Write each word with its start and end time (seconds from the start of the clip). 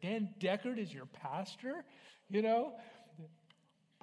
Dan 0.00 0.30
Deckard 0.40 0.78
is 0.78 0.92
your 0.92 1.06
pastor? 1.06 1.84
You 2.30 2.42
know? 2.42 2.72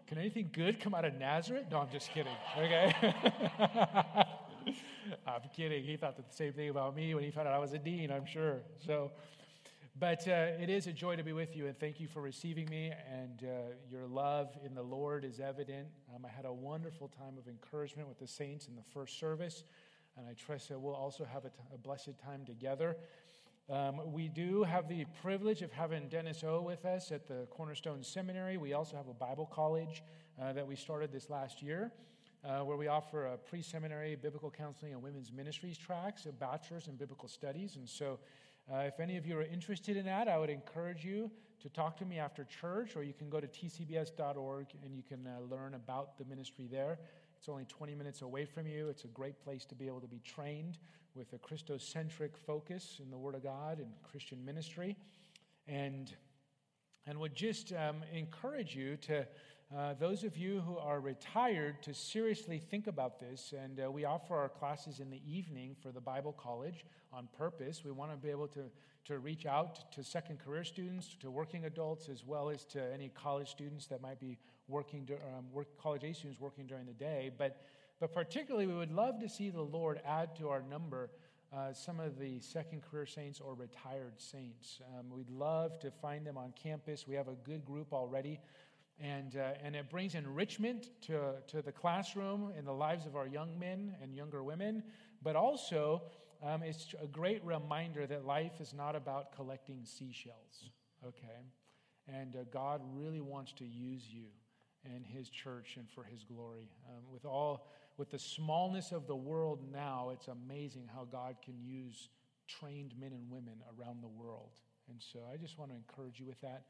Can 0.07 0.17
anything 0.17 0.49
good 0.51 0.81
come 0.81 0.93
out 0.93 1.05
of 1.05 1.13
Nazareth? 1.13 1.65
No, 1.71 1.79
I'm 1.79 1.89
just 1.89 2.11
kidding. 2.11 2.33
Okay? 2.57 2.93
I'm 5.25 5.41
kidding. 5.55 5.83
He 5.83 5.95
thought 5.95 6.17
the 6.17 6.23
same 6.35 6.53
thing 6.53 6.69
about 6.69 6.95
me 6.95 7.15
when 7.15 7.23
he 7.23 7.31
found 7.31 7.47
out 7.47 7.53
I 7.53 7.59
was 7.59 7.73
a 7.73 7.77
dean, 7.77 8.11
I'm 8.11 8.25
sure. 8.25 8.57
So, 8.85 9.11
but 9.97 10.27
uh, 10.27 10.59
it 10.59 10.69
is 10.69 10.87
a 10.87 10.91
joy 10.91 11.15
to 11.15 11.23
be 11.23 11.33
with 11.33 11.55
you, 11.55 11.67
and 11.67 11.79
thank 11.79 11.99
you 11.99 12.07
for 12.07 12.21
receiving 12.21 12.69
me. 12.69 12.91
And 13.09 13.43
uh, 13.43 13.73
your 13.89 14.05
love 14.05 14.49
in 14.65 14.73
the 14.73 14.81
Lord 14.81 15.23
is 15.23 15.39
evident. 15.39 15.87
Um, 16.13 16.25
I 16.25 16.29
had 16.29 16.45
a 16.45 16.53
wonderful 16.53 17.07
time 17.07 17.37
of 17.37 17.47
encouragement 17.47 18.07
with 18.09 18.19
the 18.19 18.27
saints 18.27 18.67
in 18.67 18.75
the 18.75 18.83
first 18.93 19.19
service, 19.19 19.63
and 20.17 20.27
I 20.27 20.33
trust 20.33 20.69
that 20.69 20.79
we'll 20.79 20.95
also 20.95 21.25
have 21.25 21.45
a, 21.45 21.49
t- 21.49 21.55
a 21.73 21.77
blessed 21.77 22.19
time 22.23 22.45
together. 22.45 22.97
Um, 23.69 24.01
we 24.11 24.27
do 24.27 24.63
have 24.63 24.89
the 24.89 25.05
privilege 25.21 25.61
of 25.61 25.71
having 25.71 26.09
Dennis 26.09 26.43
O 26.43 26.61
with 26.61 26.83
us 26.83 27.11
at 27.11 27.27
the 27.27 27.47
Cornerstone 27.51 28.03
Seminary. 28.03 28.57
We 28.57 28.73
also 28.73 28.97
have 28.97 29.07
a 29.07 29.13
Bible 29.13 29.45
college 29.45 30.03
uh, 30.41 30.51
that 30.53 30.67
we 30.67 30.75
started 30.75 31.11
this 31.11 31.29
last 31.29 31.61
year. 31.61 31.91
Uh, 32.43 32.61
where 32.61 32.75
we 32.75 32.87
offer 32.87 33.27
a 33.27 33.37
pre 33.37 33.61
seminary 33.61 34.15
biblical 34.15 34.49
counseling 34.49 34.93
and 34.93 35.03
women's 35.03 35.31
ministries 35.31 35.77
tracks, 35.77 36.25
a 36.25 36.31
bachelor's 36.31 36.87
in 36.87 36.95
biblical 36.95 37.29
studies. 37.29 37.75
And 37.75 37.87
so 37.87 38.17
uh, 38.73 38.77
if 38.77 38.99
any 38.99 39.15
of 39.15 39.27
you 39.27 39.37
are 39.37 39.43
interested 39.43 39.95
in 39.95 40.05
that, 40.05 40.27
I 40.27 40.39
would 40.39 40.49
encourage 40.49 41.05
you 41.05 41.29
to 41.61 41.69
talk 41.69 41.95
to 41.97 42.05
me 42.05 42.17
after 42.17 42.43
church, 42.45 42.95
or 42.95 43.03
you 43.03 43.13
can 43.13 43.29
go 43.29 43.39
to 43.39 43.47
tcbs.org 43.47 44.65
and 44.83 44.95
you 44.95 45.03
can 45.03 45.27
uh, 45.27 45.39
learn 45.55 45.75
about 45.75 46.17
the 46.17 46.25
ministry 46.25 46.67
there. 46.69 46.97
It's 47.37 47.47
only 47.47 47.65
20 47.65 47.93
minutes 47.93 48.23
away 48.23 48.45
from 48.45 48.65
you. 48.65 48.89
It's 48.89 49.03
a 49.03 49.09
great 49.09 49.39
place 49.43 49.63
to 49.65 49.75
be 49.75 49.85
able 49.85 50.01
to 50.01 50.07
be 50.07 50.19
trained 50.19 50.79
with 51.15 51.33
a 51.33 51.37
Christocentric 51.37 52.37
focus 52.45 52.99
in 53.03 53.11
the 53.11 53.17
Word 53.17 53.35
of 53.35 53.43
God 53.43 53.79
and 53.79 53.89
Christian 54.03 54.43
ministry. 54.45 54.95
And, 55.67 56.13
and 57.05 57.19
would 57.19 57.35
just 57.35 57.73
um, 57.73 57.97
encourage 58.13 58.75
you 58.75 58.97
to 58.97 59.27
uh, 59.75 59.93
those 59.99 60.25
of 60.25 60.35
you 60.35 60.59
who 60.61 60.77
are 60.77 60.99
retired 60.99 61.81
to 61.83 61.93
seriously 61.93 62.59
think 62.59 62.87
about 62.87 63.21
this, 63.21 63.53
and 63.57 63.79
uh, 63.79 63.89
we 63.89 64.03
offer 64.03 64.35
our 64.35 64.49
classes 64.49 64.99
in 64.99 65.09
the 65.09 65.21
evening 65.25 65.77
for 65.81 65.93
the 65.93 66.01
Bible 66.01 66.33
College 66.33 66.85
on 67.13 67.29
purpose. 67.37 67.83
We 67.85 67.91
want 67.91 68.11
to 68.11 68.17
be 68.17 68.29
able 68.29 68.49
to, 68.49 68.63
to 69.05 69.19
reach 69.19 69.45
out 69.45 69.89
to 69.93 70.03
second 70.03 70.39
career 70.39 70.65
students, 70.65 71.15
to 71.21 71.31
working 71.31 71.65
adults, 71.65 72.09
as 72.09 72.25
well 72.25 72.49
as 72.49 72.65
to 72.65 72.93
any 72.93 73.09
college 73.09 73.49
students 73.49 73.87
that 73.87 74.01
might 74.01 74.19
be 74.19 74.37
working, 74.67 75.07
um, 75.37 75.45
work, 75.53 75.67
college 75.81 76.03
age 76.03 76.17
students 76.17 76.41
working 76.41 76.67
during 76.67 76.85
the 76.85 76.93
day. 76.93 77.31
But, 77.37 77.61
but 78.01 78.11
particularly, 78.11 78.67
we 78.67 78.73
would 78.73 78.91
love 78.91 79.21
to 79.21 79.29
see 79.29 79.49
the 79.49 79.61
Lord 79.61 80.01
add 80.05 80.35
to 80.35 80.49
our 80.49 80.61
number 80.61 81.09
uh, 81.55 81.71
some 81.71 82.01
of 82.01 82.19
the 82.19 82.41
second 82.41 82.81
career 82.81 83.05
saints 83.05 83.39
or 83.39 83.53
retired 83.53 84.13
saints. 84.17 84.81
Um, 84.97 85.09
we'd 85.09 85.29
love 85.29 85.79
to 85.79 85.91
find 85.91 86.27
them 86.27 86.37
on 86.37 86.53
campus. 86.61 87.07
We 87.07 87.15
have 87.15 87.29
a 87.29 87.35
good 87.45 87.63
group 87.63 87.93
already 87.93 88.41
and, 89.01 89.35
uh, 89.35 89.53
and 89.63 89.75
it 89.75 89.89
brings 89.89 90.15
enrichment 90.15 90.89
to, 91.01 91.33
to 91.47 91.61
the 91.61 91.71
classroom 91.71 92.53
and 92.55 92.67
the 92.67 92.71
lives 92.71 93.05
of 93.05 93.15
our 93.15 93.27
young 93.27 93.57
men 93.57 93.95
and 94.01 94.13
younger 94.13 94.43
women, 94.43 94.83
but 95.23 95.35
also 95.35 96.03
um, 96.43 96.61
it's 96.61 96.93
a 97.01 97.07
great 97.07 97.43
reminder 97.43 98.05
that 98.05 98.25
life 98.25 98.61
is 98.61 98.73
not 98.73 98.95
about 98.95 99.35
collecting 99.35 99.79
seashells, 99.85 100.69
okay? 101.05 101.45
And 102.07 102.35
uh, 102.35 102.39
God 102.51 102.81
really 102.93 103.21
wants 103.21 103.53
to 103.53 103.65
use 103.65 104.03
you 104.07 104.25
and 104.85 105.05
His 105.05 105.29
church 105.29 105.77
and 105.77 105.89
for 105.89 106.03
His 106.03 106.23
glory. 106.23 106.69
Um, 106.89 107.03
with 107.11 107.25
all, 107.25 107.71
with 108.01 108.09
the 108.09 108.17
smallness 108.17 108.91
of 108.91 109.05
the 109.05 109.15
world 109.15 109.59
now, 109.71 110.09
it's 110.11 110.27
amazing 110.27 110.89
how 110.91 111.05
God 111.11 111.35
can 111.45 111.53
use 111.63 112.09
trained 112.47 112.95
men 112.99 113.11
and 113.11 113.29
women 113.29 113.61
around 113.77 114.01
the 114.01 114.07
world. 114.07 114.49
And 114.89 114.99
so 114.99 115.19
I 115.31 115.37
just 115.37 115.59
want 115.59 115.69
to 115.69 115.77
encourage 115.77 116.19
you 116.19 116.25
with 116.25 116.41
that. 116.41 116.63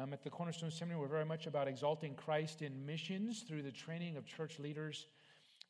Um, 0.00 0.12
at 0.12 0.22
the 0.22 0.30
Cornerstone 0.30 0.70
Seminary, 0.70 1.00
we're 1.00 1.08
very 1.08 1.24
much 1.24 1.48
about 1.48 1.66
exalting 1.66 2.14
Christ 2.14 2.62
in 2.62 2.86
missions 2.86 3.42
through 3.48 3.62
the 3.62 3.72
training 3.72 4.16
of 4.16 4.26
church 4.26 4.60
leaders 4.60 5.08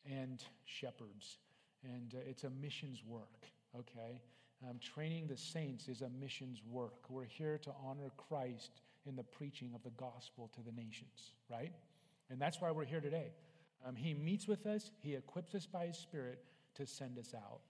and 0.04 0.44
shepherds. 0.66 1.38
And 1.82 2.12
uh, 2.14 2.18
it's 2.28 2.44
a 2.44 2.50
missions 2.50 3.02
work, 3.08 3.46
okay? 3.74 4.20
Um, 4.68 4.78
training 4.80 5.28
the 5.28 5.36
saints 5.38 5.88
is 5.88 6.02
a 6.02 6.10
missions 6.10 6.60
work. 6.70 7.08
We're 7.08 7.24
here 7.24 7.56
to 7.56 7.70
honor 7.82 8.12
Christ 8.18 8.82
in 9.06 9.16
the 9.16 9.24
preaching 9.24 9.72
of 9.74 9.82
the 9.82 9.96
gospel 9.96 10.50
to 10.56 10.60
the 10.60 10.72
nations, 10.72 11.32
right? 11.50 11.72
And 12.28 12.38
that's 12.38 12.60
why 12.60 12.70
we're 12.70 12.84
here 12.84 13.00
today. 13.00 13.30
Um, 13.84 13.96
he 13.96 14.14
meets 14.14 14.46
with 14.46 14.66
us, 14.66 14.90
He 15.00 15.14
equips 15.14 15.54
us 15.54 15.66
by 15.66 15.86
His 15.86 15.98
Spirit 15.98 16.44
to 16.74 16.86
send 16.86 17.18
us 17.18 17.34
out, 17.34 17.60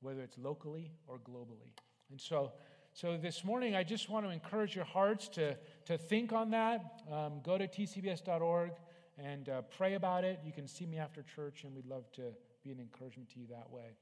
whether 0.00 0.20
it's 0.22 0.38
locally 0.38 0.92
or 1.06 1.18
globally. 1.18 1.72
And 2.10 2.20
so, 2.20 2.52
so 2.92 3.16
this 3.16 3.44
morning, 3.44 3.74
I 3.74 3.82
just 3.82 4.10
want 4.10 4.26
to 4.26 4.30
encourage 4.30 4.76
your 4.76 4.84
hearts 4.84 5.28
to, 5.30 5.56
to 5.86 5.96
think 5.96 6.32
on 6.32 6.50
that. 6.50 7.02
Um, 7.10 7.40
go 7.42 7.56
to 7.56 7.66
tcbs.org 7.66 8.72
and 9.18 9.48
uh, 9.48 9.62
pray 9.76 9.94
about 9.94 10.24
it. 10.24 10.40
You 10.44 10.52
can 10.52 10.66
see 10.66 10.86
me 10.86 10.98
after 10.98 11.22
church, 11.22 11.64
and 11.64 11.74
we'd 11.74 11.86
love 11.86 12.10
to 12.12 12.32
be 12.62 12.70
an 12.70 12.80
encouragement 12.80 13.30
to 13.30 13.40
you 13.40 13.46
that 13.50 13.70
way. 13.70 13.96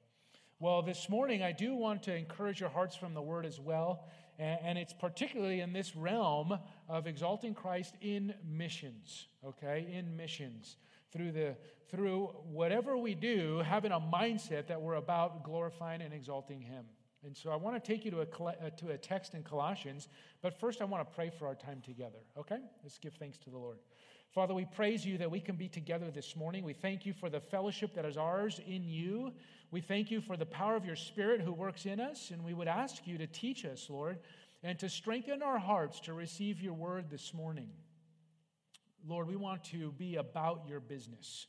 Well, 0.59 0.83
this 0.83 1.09
morning, 1.09 1.43
I 1.43 1.53
do 1.53 1.75
want 1.75 2.03
to 2.03 2.15
encourage 2.15 2.61
your 2.61 2.69
hearts 2.69 2.95
from 2.95 3.15
the 3.15 3.23
word 3.23 3.47
as 3.47 3.59
well. 3.59 4.05
And, 4.39 4.59
and 4.63 4.79
it's 4.79 4.93
particularly 4.93 5.61
in 5.61 5.73
this 5.73 5.97
realm 5.97 6.59
of 6.89 7.07
exalting 7.07 7.55
Christ 7.55 7.95
in 8.03 8.35
missions, 8.45 9.29
okay? 9.43 9.89
In 9.91 10.17
missions. 10.17 10.77
Through, 11.12 11.32
the, 11.32 11.56
through 11.91 12.26
whatever 12.50 12.97
we 12.97 13.15
do, 13.15 13.59
having 13.59 13.93
a 13.93 14.00
mindset 14.00 14.69
that 14.69 14.81
we're 14.81 14.94
about 14.94 15.43
glorifying 15.43 16.03
and 16.03 16.15
exalting 16.15 16.60
Him. 16.60 16.84
And 17.25 17.37
so 17.37 17.50
I 17.50 17.56
want 17.56 17.82
to 17.82 17.87
take 17.87 18.04
you 18.04 18.10
to 18.12 18.21
a, 18.21 18.44
uh, 18.44 18.71
to 18.78 18.91
a 18.91 18.97
text 18.97 19.34
in 19.34 19.43
Colossians, 19.43 20.09
but 20.41 20.59
first 20.59 20.81
I 20.81 20.84
want 20.84 21.06
to 21.06 21.15
pray 21.15 21.31
for 21.31 21.47
our 21.47 21.54
time 21.54 21.82
together, 21.84 22.19
okay? 22.38 22.59
Let's 22.82 22.98
give 22.98 23.15
thanks 23.15 23.37
to 23.38 23.50
the 23.50 23.59
Lord. 23.59 23.78
Father, 24.31 24.54
we 24.54 24.65
praise 24.65 25.04
you 25.04 25.19
that 25.19 25.31
we 25.31 25.41
can 25.41 25.56
be 25.56 25.69
together 25.69 26.10
this 26.10 26.37
morning. 26.37 26.65
We 26.65 26.72
thank 26.72 27.04
you 27.04 27.12
for 27.12 27.28
the 27.28 27.41
fellowship 27.41 27.94
that 27.94 28.04
is 28.04 28.16
ours 28.16 28.60
in 28.65 28.84
you. 28.84 29.32
We 29.72 29.81
thank 29.81 30.10
you 30.10 30.21
for 30.21 30.37
the 30.37 30.47
power 30.47 30.77
of 30.77 30.84
your 30.84 30.97
Spirit 30.97 31.41
who 31.41 31.53
works 31.53 31.84
in 31.84 31.98
us, 31.98 32.31
and 32.31 32.44
we 32.44 32.54
would 32.54 32.69
ask 32.69 33.06
you 33.06 33.19
to 33.19 33.27
teach 33.27 33.65
us, 33.65 33.91
Lord, 33.91 34.19
and 34.62 34.78
to 34.78 34.88
strengthen 34.88 35.42
our 35.42 35.59
hearts 35.59 36.00
to 36.00 36.15
receive 36.15 36.60
your 36.60 36.75
word 36.75 37.10
this 37.10 37.34
morning. 37.34 37.71
Lord, 39.06 39.28
we 39.28 39.37
want 39.37 39.65
to 39.65 39.93
be 39.93 40.16
about 40.16 40.65
your 40.69 40.81
business. 40.81 41.47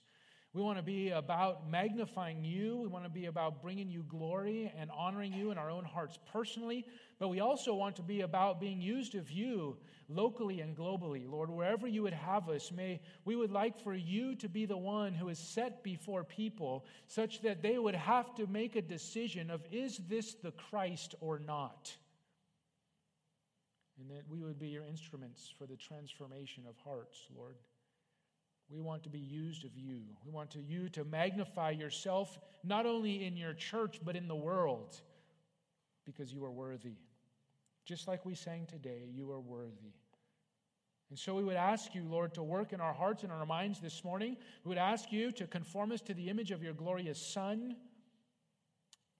We 0.53 0.61
want 0.61 0.79
to 0.79 0.83
be 0.83 1.11
about 1.11 1.69
magnifying 1.69 2.43
you. 2.43 2.75
We 2.75 2.87
want 2.89 3.05
to 3.05 3.09
be 3.09 3.27
about 3.27 3.61
bringing 3.61 3.89
you 3.89 4.03
glory 4.09 4.69
and 4.77 4.91
honoring 4.91 5.31
you 5.31 5.49
in 5.51 5.57
our 5.57 5.69
own 5.69 5.85
hearts 5.85 6.19
personally. 6.33 6.85
But 7.19 7.29
we 7.29 7.39
also 7.39 7.73
want 7.73 7.95
to 7.97 8.01
be 8.01 8.21
about 8.21 8.59
being 8.59 8.81
used 8.81 9.15
of 9.15 9.31
you 9.31 9.77
locally 10.09 10.59
and 10.59 10.75
globally. 10.75 11.29
Lord, 11.29 11.49
wherever 11.49 11.87
you 11.87 12.03
would 12.03 12.13
have 12.13 12.49
us, 12.49 12.69
may 12.69 12.99
we 13.23 13.37
would 13.37 13.51
like 13.51 13.81
for 13.81 13.93
you 13.93 14.35
to 14.35 14.49
be 14.49 14.65
the 14.65 14.77
one 14.77 15.13
who 15.13 15.29
is 15.29 15.39
set 15.39 15.83
before 15.83 16.25
people 16.25 16.85
such 17.07 17.41
that 17.43 17.61
they 17.61 17.77
would 17.77 17.95
have 17.95 18.35
to 18.35 18.45
make 18.47 18.75
a 18.75 18.81
decision 18.81 19.49
of 19.49 19.65
is 19.71 20.01
this 20.09 20.33
the 20.33 20.51
Christ 20.51 21.15
or 21.21 21.39
not? 21.39 21.95
And 24.01 24.17
that 24.17 24.23
we 24.27 24.41
would 24.41 24.57
be 24.57 24.69
your 24.69 24.85
instruments 24.85 25.53
for 25.55 25.67
the 25.67 25.75
transformation 25.75 26.63
of 26.67 26.75
hearts, 26.83 27.27
Lord. 27.37 27.55
We 28.67 28.81
want 28.81 29.03
to 29.03 29.09
be 29.09 29.19
used 29.19 29.63
of 29.63 29.77
you. 29.77 29.99
We 30.25 30.31
want 30.31 30.49
to 30.51 30.61
you 30.61 30.89
to 30.89 31.03
magnify 31.03 31.71
yourself 31.71 32.39
not 32.63 32.87
only 32.87 33.25
in 33.25 33.37
your 33.37 33.53
church 33.53 33.99
but 34.03 34.15
in 34.15 34.27
the 34.27 34.35
world 34.35 34.99
because 36.05 36.33
you 36.33 36.43
are 36.45 36.51
worthy. 36.51 36.95
Just 37.85 38.07
like 38.07 38.25
we 38.25 38.33
sang 38.33 38.65
today, 38.65 39.09
you 39.13 39.29
are 39.31 39.39
worthy. 39.39 39.93
And 41.09 41.19
so 41.19 41.35
we 41.35 41.43
would 41.43 41.57
ask 41.57 41.93
you, 41.93 42.03
Lord, 42.07 42.33
to 42.35 42.43
work 42.43 42.73
in 42.73 42.79
our 42.79 42.93
hearts 42.93 43.23
and 43.23 43.31
our 43.31 43.45
minds 43.45 43.81
this 43.81 44.03
morning. 44.03 44.37
We 44.63 44.69
would 44.69 44.77
ask 44.77 45.11
you 45.11 45.31
to 45.33 45.45
conform 45.45 45.91
us 45.91 46.01
to 46.01 46.13
the 46.13 46.29
image 46.29 46.51
of 46.51 46.63
your 46.63 46.73
glorious 46.73 47.21
Son. 47.21 47.75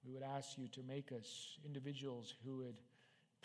We 0.08 0.14
would 0.14 0.24
ask 0.24 0.58
you 0.58 0.70
to 0.70 0.82
make 0.84 1.12
us 1.12 1.60
individuals 1.66 2.34
who 2.46 2.58
would 2.58 2.78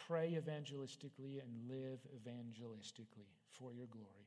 pray 0.08 0.38
evangelistically 0.40 1.40
and 1.42 1.68
live 1.68 2.00
evangelistically 2.14 3.28
for 3.58 3.72
your 3.72 3.86
glory. 3.86 4.26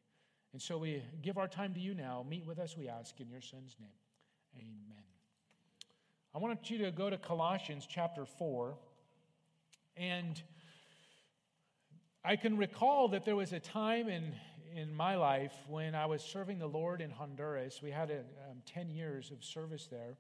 And 0.53 0.61
so 0.61 0.77
we 0.77 1.03
give 1.21 1.37
our 1.37 1.47
time 1.47 1.73
to 1.75 1.79
you 1.79 1.93
now. 1.93 2.25
Meet 2.27 2.45
with 2.45 2.59
us, 2.59 2.75
we 2.77 2.89
ask, 2.89 3.19
in 3.19 3.29
your 3.29 3.41
Son's 3.41 3.75
name. 3.79 3.89
Amen. 4.57 5.03
I 6.33 6.39
want 6.39 6.69
you 6.69 6.79
to 6.79 6.91
go 6.91 7.09
to 7.09 7.17
Colossians 7.17 7.87
chapter 7.87 8.25
4. 8.25 8.75
And 9.97 10.41
I 12.23 12.35
can 12.35 12.57
recall 12.57 13.09
that 13.09 13.25
there 13.25 13.35
was 13.35 13.53
a 13.53 13.59
time 13.59 14.09
in, 14.09 14.33
in 14.75 14.93
my 14.93 15.15
life 15.15 15.53
when 15.67 15.95
I 15.95 16.05
was 16.05 16.23
serving 16.23 16.59
the 16.59 16.67
Lord 16.67 17.01
in 17.01 17.11
Honduras. 17.11 17.81
We 17.81 17.91
had 17.91 18.09
a, 18.09 18.19
um, 18.49 18.61
10 18.65 18.89
years 18.89 19.31
of 19.31 19.43
service 19.43 19.87
there. 19.89 20.17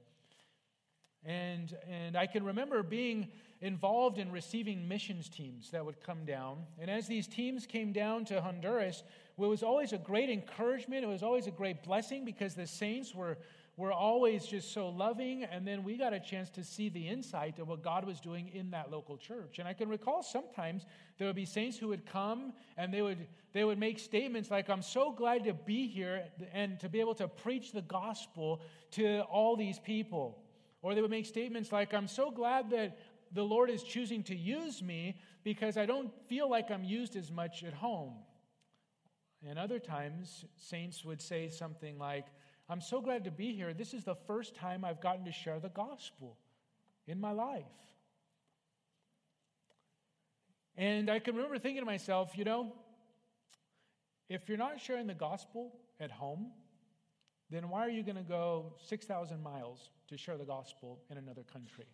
And, 1.25 1.75
and 1.89 2.15
I 2.15 2.27
can 2.27 2.43
remember 2.43 2.81
being 2.81 3.27
involved 3.61 4.19
in 4.19 4.31
receiving 4.31 4.87
missions 4.87 5.27
teams 5.27 5.71
that 5.71 5.85
would 5.85 6.01
come 6.01 6.25
down. 6.25 6.59
And 6.79 6.89
as 6.89 7.07
these 7.07 7.27
teams 7.27 7.65
came 7.65 7.91
down 7.91 8.25
to 8.25 8.41
Honduras, 8.41 9.03
it 9.37 9.41
was 9.41 9.63
always 9.63 9.91
a 9.91 9.97
great 9.97 10.29
encouragement. 10.29 11.03
It 11.03 11.07
was 11.07 11.23
always 11.23 11.47
a 11.47 11.51
great 11.51 11.83
blessing 11.83 12.23
because 12.23 12.55
the 12.55 12.65
saints 12.65 13.13
were, 13.13 13.37
were 13.75 13.91
always 13.91 14.45
just 14.45 14.73
so 14.73 14.89
loving, 14.89 15.43
and 15.43 15.67
then 15.67 15.83
we 15.83 15.97
got 15.97 16.13
a 16.13 16.19
chance 16.19 16.49
to 16.51 16.63
see 16.63 16.89
the 16.89 17.07
insight 17.07 17.59
of 17.59 17.67
what 17.67 17.83
God 17.83 18.05
was 18.05 18.19
doing 18.19 18.49
in 18.53 18.71
that 18.71 18.91
local 18.91 19.17
church. 19.17 19.59
And 19.59 19.67
I 19.67 19.73
can 19.73 19.89
recall 19.89 20.23
sometimes 20.23 20.85
there 21.17 21.27
would 21.27 21.35
be 21.35 21.45
saints 21.45 21.77
who 21.77 21.89
would 21.89 22.05
come 22.05 22.53
and 22.77 22.93
they 22.93 23.01
would, 23.01 23.27
they 23.51 23.65
would 23.65 23.77
make 23.77 23.99
statements 23.99 24.49
like, 24.49 24.69
I'm 24.69 24.81
so 24.81 25.11
glad 25.11 25.43
to 25.45 25.53
be 25.53 25.87
here 25.87 26.23
and 26.53 26.79
to 26.79 26.87
be 26.87 27.01
able 27.01 27.15
to 27.15 27.27
preach 27.27 27.73
the 27.73 27.81
gospel 27.81 28.61
to 28.91 29.21
all 29.21 29.57
these 29.57 29.79
people. 29.79 30.37
Or 30.81 30.95
they 30.95 31.01
would 31.01 31.11
make 31.11 31.25
statements 31.25 31.71
like, 31.71 31.93
I'm 31.93 32.07
so 32.07 32.31
glad 32.31 32.69
that 32.71 32.97
the 33.31 33.43
Lord 33.43 33.69
is 33.69 33.83
choosing 33.83 34.23
to 34.23 34.35
use 34.35 34.81
me 34.81 35.19
because 35.43 35.77
I 35.77 35.85
don't 35.85 36.11
feel 36.27 36.49
like 36.49 36.71
I'm 36.71 36.83
used 36.83 37.15
as 37.15 37.31
much 37.31 37.63
at 37.63 37.73
home. 37.73 38.13
And 39.47 39.57
other 39.57 39.79
times, 39.79 40.45
saints 40.57 41.05
would 41.05 41.21
say 41.21 41.49
something 41.49 41.97
like, 41.97 42.25
I'm 42.69 42.81
so 42.81 43.01
glad 43.01 43.23
to 43.23 43.31
be 43.31 43.53
here. 43.53 43.73
This 43.73 43.93
is 43.93 44.03
the 44.03 44.15
first 44.15 44.55
time 44.55 44.83
I've 44.85 45.01
gotten 45.01 45.25
to 45.25 45.31
share 45.31 45.59
the 45.59 45.69
gospel 45.69 46.37
in 47.07 47.19
my 47.19 47.31
life. 47.31 47.65
And 50.77 51.09
I 51.09 51.19
can 51.19 51.35
remember 51.35 51.57
thinking 51.57 51.81
to 51.81 51.85
myself, 51.85 52.37
you 52.37 52.45
know, 52.45 52.73
if 54.29 54.47
you're 54.47 54.57
not 54.57 54.79
sharing 54.79 55.07
the 55.07 55.13
gospel 55.13 55.73
at 55.99 56.11
home, 56.11 56.51
then 57.49 57.69
why 57.69 57.85
are 57.85 57.89
you 57.89 58.03
going 58.03 58.15
to 58.15 58.21
go 58.23 58.73
6,000 58.87 59.41
miles 59.41 59.89
to 60.07 60.17
share 60.17 60.37
the 60.37 60.45
gospel 60.45 60.99
in 61.09 61.17
another 61.17 61.43
country? 61.43 61.85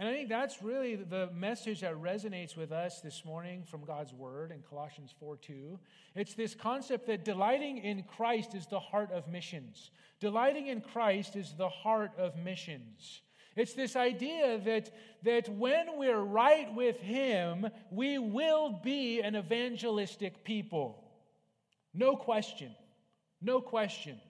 And 0.00 0.08
I 0.08 0.12
think 0.12 0.30
that's 0.30 0.62
really 0.62 0.96
the 0.96 1.28
message 1.34 1.82
that 1.82 1.92
resonates 1.92 2.56
with 2.56 2.72
us 2.72 3.02
this 3.02 3.22
morning 3.22 3.64
from 3.64 3.84
God's 3.84 4.14
word 4.14 4.50
in 4.50 4.62
Colossians 4.62 5.14
4 5.20 5.36
2. 5.36 5.78
It's 6.14 6.32
this 6.32 6.54
concept 6.54 7.06
that 7.08 7.22
delighting 7.22 7.76
in 7.76 8.04
Christ 8.04 8.54
is 8.54 8.66
the 8.66 8.80
heart 8.80 9.12
of 9.12 9.28
missions. 9.28 9.90
Delighting 10.18 10.68
in 10.68 10.80
Christ 10.80 11.36
is 11.36 11.52
the 11.58 11.68
heart 11.68 12.12
of 12.16 12.34
missions. 12.38 13.20
It's 13.56 13.74
this 13.74 13.94
idea 13.94 14.58
that, 14.64 14.90
that 15.24 15.50
when 15.50 15.98
we're 15.98 16.22
right 16.22 16.74
with 16.74 16.98
Him, 17.00 17.68
we 17.90 18.18
will 18.18 18.80
be 18.82 19.20
an 19.20 19.36
evangelistic 19.36 20.44
people. 20.44 21.04
No 21.92 22.16
question. 22.16 22.74
No 23.40 23.60
question. 23.60 24.20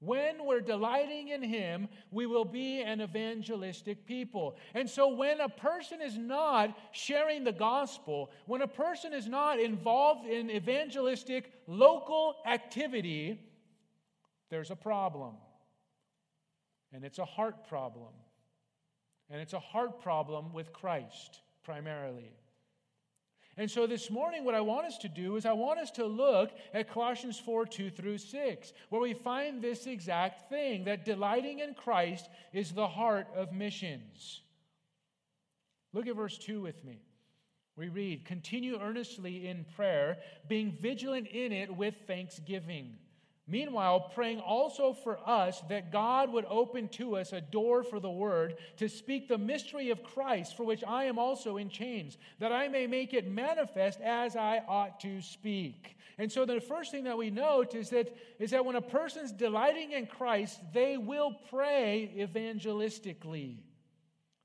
When 0.00 0.44
we're 0.44 0.60
delighting 0.60 1.28
in 1.28 1.42
Him, 1.42 1.88
we 2.10 2.26
will 2.26 2.44
be 2.44 2.82
an 2.82 3.00
evangelistic 3.00 4.06
people. 4.06 4.56
And 4.74 4.88
so, 4.88 5.08
when 5.08 5.40
a 5.40 5.48
person 5.48 6.02
is 6.02 6.18
not 6.18 6.76
sharing 6.92 7.44
the 7.44 7.52
gospel, 7.52 8.30
when 8.44 8.60
a 8.60 8.68
person 8.68 9.14
is 9.14 9.26
not 9.26 9.58
involved 9.58 10.26
in 10.26 10.50
evangelistic 10.50 11.50
local 11.66 12.36
activity, 12.46 13.40
there's 14.50 14.70
a 14.70 14.76
problem. 14.76 15.34
And 16.92 17.02
it's 17.02 17.18
a 17.18 17.24
heart 17.24 17.66
problem. 17.66 18.12
And 19.30 19.40
it's 19.40 19.54
a 19.54 19.60
heart 19.60 20.02
problem 20.02 20.52
with 20.52 20.72
Christ 20.72 21.40
primarily. 21.64 22.32
And 23.58 23.70
so 23.70 23.86
this 23.86 24.10
morning, 24.10 24.44
what 24.44 24.54
I 24.54 24.60
want 24.60 24.86
us 24.86 24.98
to 24.98 25.08
do 25.08 25.36
is 25.36 25.46
I 25.46 25.52
want 25.52 25.78
us 25.78 25.90
to 25.92 26.04
look 26.04 26.50
at 26.74 26.90
Colossians 26.90 27.38
4 27.38 27.64
2 27.64 27.90
through 27.90 28.18
6, 28.18 28.72
where 28.90 29.00
we 29.00 29.14
find 29.14 29.62
this 29.62 29.86
exact 29.86 30.50
thing 30.50 30.84
that 30.84 31.06
delighting 31.06 31.60
in 31.60 31.72
Christ 31.72 32.28
is 32.52 32.72
the 32.72 32.86
heart 32.86 33.28
of 33.34 33.52
missions. 33.52 34.42
Look 35.94 36.06
at 36.06 36.16
verse 36.16 36.36
2 36.36 36.60
with 36.60 36.84
me. 36.84 37.00
We 37.76 37.88
read, 37.88 38.26
Continue 38.26 38.78
earnestly 38.78 39.48
in 39.48 39.64
prayer, 39.74 40.18
being 40.48 40.72
vigilant 40.72 41.28
in 41.28 41.52
it 41.52 41.74
with 41.74 41.94
thanksgiving. 42.06 42.96
Meanwhile, 43.48 44.10
praying 44.12 44.40
also 44.40 44.92
for 44.92 45.20
us 45.24 45.62
that 45.68 45.92
God 45.92 46.32
would 46.32 46.46
open 46.46 46.88
to 46.90 47.16
us 47.16 47.32
a 47.32 47.40
door 47.40 47.84
for 47.84 48.00
the 48.00 48.10
word 48.10 48.56
to 48.78 48.88
speak 48.88 49.28
the 49.28 49.38
mystery 49.38 49.90
of 49.90 50.02
Christ, 50.02 50.56
for 50.56 50.64
which 50.64 50.82
I 50.82 51.04
am 51.04 51.16
also 51.16 51.56
in 51.56 51.68
chains, 51.68 52.18
that 52.40 52.50
I 52.50 52.66
may 52.66 52.88
make 52.88 53.14
it 53.14 53.30
manifest 53.30 54.00
as 54.00 54.34
I 54.34 54.62
ought 54.66 54.98
to 55.00 55.22
speak. 55.22 55.96
And 56.18 56.32
so 56.32 56.44
the 56.44 56.60
first 56.60 56.90
thing 56.90 57.04
that 57.04 57.16
we 57.16 57.30
note 57.30 57.76
is 57.76 57.90
that, 57.90 58.16
is 58.40 58.50
that 58.50 58.64
when 58.64 58.74
a 58.74 58.80
person's 58.80 59.30
delighting 59.30 59.92
in 59.92 60.06
Christ, 60.06 60.60
they 60.72 60.96
will 60.96 61.32
pray 61.48 62.12
evangelistically. 62.18 63.58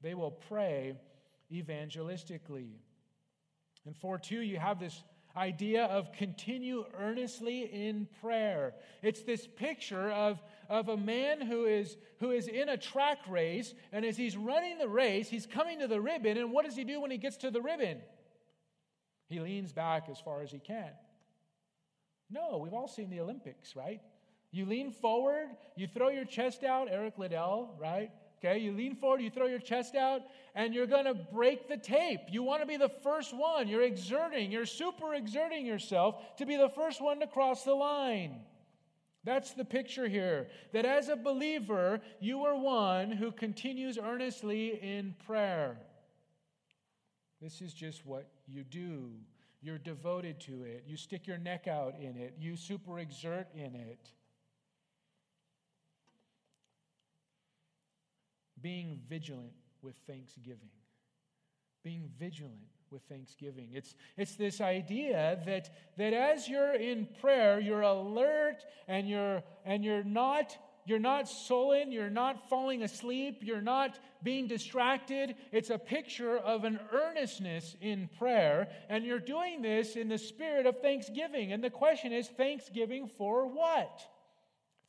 They 0.01 0.13
will 0.13 0.31
pray 0.31 0.95
evangelistically. 1.51 2.74
In 3.88 3.94
4 3.95 4.19
2, 4.19 4.42
you 4.42 4.59
have 4.59 4.80
this 4.80 5.01
idea 5.36 5.86
of 5.86 6.12
continue 6.13 6.86
earnestly 7.00 7.63
in 7.63 8.07
prayer. 8.22 8.74
It's 9.01 9.24
this 9.24 9.48
picture 9.48 10.12
of, 10.12 10.42
of 10.69 10.89
a 10.89 10.98
man 10.98 11.42
who 11.42 11.66
is, 11.66 11.98
who 12.19 12.31
is 12.31 12.48
in 12.48 12.69
a 12.69 12.78
track 12.78 13.19
race, 13.30 13.74
and 13.92 14.06
as 14.06 14.18
he's 14.18 14.38
running 14.38 14.78
the 14.78 14.88
race, 14.88 15.30
he's 15.30 15.45
coming 15.45 15.80
to 15.80 15.88
the 15.88 16.01
ribbon, 16.01 16.38
and 16.38 16.51
what 16.51 16.66
does 16.66 16.75
he 16.75 16.83
do 16.83 17.01
when 17.01 17.12
he 17.12 17.18
gets 17.18 17.38
to 17.38 17.51
the 17.51 17.62
ribbon? 17.62 18.00
He 19.28 19.39
leans 19.39 19.72
back 19.72 20.10
as 20.10 20.19
far 20.19 20.42
as 20.42 20.51
he 20.51 20.60
can. 20.60 20.92
No, 22.30 22.57
we've 22.57 22.74
all 22.74 22.88
seen 22.88 23.10
the 23.10 23.19
Olympics, 23.19 23.75
right? 23.75 24.01
You 24.51 24.66
lean 24.66 24.92
forward, 24.92 25.48
you 25.75 25.88
throw 25.88 26.10
your 26.10 26.25
chest 26.25 26.63
out, 26.63 26.89
Eric 26.92 27.18
Liddell, 27.18 27.75
right? 27.80 28.12
Okay, 28.43 28.57
you 28.57 28.71
lean 28.71 28.95
forward, 28.95 29.21
you 29.21 29.29
throw 29.29 29.45
your 29.45 29.59
chest 29.59 29.93
out, 29.93 30.21
and 30.55 30.73
you're 30.73 30.88
going 30.88 31.05
to 31.05 31.13
break 31.13 31.69
the 31.69 31.77
tape. 31.77 32.21
You 32.31 32.41
want 32.41 32.61
to 32.61 32.67
be 32.67 32.77
the 32.77 32.89
first 32.89 33.35
one. 33.35 33.67
You're 33.67 33.83
exerting, 33.83 34.51
you're 34.51 34.65
super 34.65 35.13
exerting 35.13 35.63
yourself 35.65 36.35
to 36.38 36.45
be 36.47 36.57
the 36.57 36.69
first 36.69 37.01
one 37.01 37.19
to 37.19 37.27
cross 37.27 37.63
the 37.63 37.75
line. 37.75 38.41
That's 39.23 39.51
the 39.51 39.65
picture 39.65 40.07
here. 40.07 40.47
That 40.73 40.85
as 40.85 41.07
a 41.09 41.15
believer, 41.15 42.01
you 42.19 42.43
are 42.45 42.57
one 42.57 43.11
who 43.11 43.31
continues 43.31 43.99
earnestly 43.99 44.79
in 44.81 45.13
prayer. 45.27 45.77
This 47.39 47.61
is 47.61 47.73
just 47.73 48.05
what 48.07 48.27
you 48.47 48.63
do. 48.63 49.11
You're 49.61 49.77
devoted 49.77 50.39
to 50.41 50.63
it. 50.63 50.85
You 50.87 50.97
stick 50.97 51.27
your 51.27 51.37
neck 51.37 51.67
out 51.67 51.94
in 51.99 52.17
it. 52.17 52.35
You 52.39 52.55
super 52.55 52.97
exert 52.97 53.47
in 53.53 53.75
it. 53.75 54.09
Being 58.61 58.99
vigilant 59.09 59.53
with 59.81 59.95
thanksgiving. 60.07 60.69
Being 61.83 62.09
vigilant 62.19 62.67
with 62.91 63.01
thanksgiving. 63.03 63.69
It's, 63.73 63.95
it's 64.17 64.35
this 64.35 64.61
idea 64.61 65.39
that, 65.45 65.69
that 65.97 66.13
as 66.13 66.47
you're 66.47 66.73
in 66.73 67.07
prayer, 67.21 67.59
you're 67.59 67.81
alert 67.81 68.63
and 68.87 69.07
you're, 69.07 69.43
and 69.65 69.83
you're 69.83 70.03
not 70.03 70.57
you're 70.85 70.99
not 70.99 71.29
sullen, 71.29 71.91
you're 71.91 72.09
not 72.09 72.49
falling 72.49 72.81
asleep, 72.83 73.41
you're 73.41 73.61
not 73.61 73.99
being 74.23 74.47
distracted. 74.47 75.35
It's 75.51 75.69
a 75.69 75.77
picture 75.77 76.37
of 76.37 76.63
an 76.63 76.79
earnestness 76.91 77.75
in 77.81 78.09
prayer, 78.17 78.67
and 78.89 79.03
you're 79.03 79.19
doing 79.19 79.61
this 79.61 79.95
in 79.95 80.09
the 80.09 80.18
spirit 80.18 80.65
of 80.65 80.81
thanksgiving. 80.81 81.53
And 81.53 81.63
the 81.63 81.69
question 81.69 82.11
is 82.11 82.27
thanksgiving 82.27 83.09
for 83.18 83.47
what? 83.47 84.01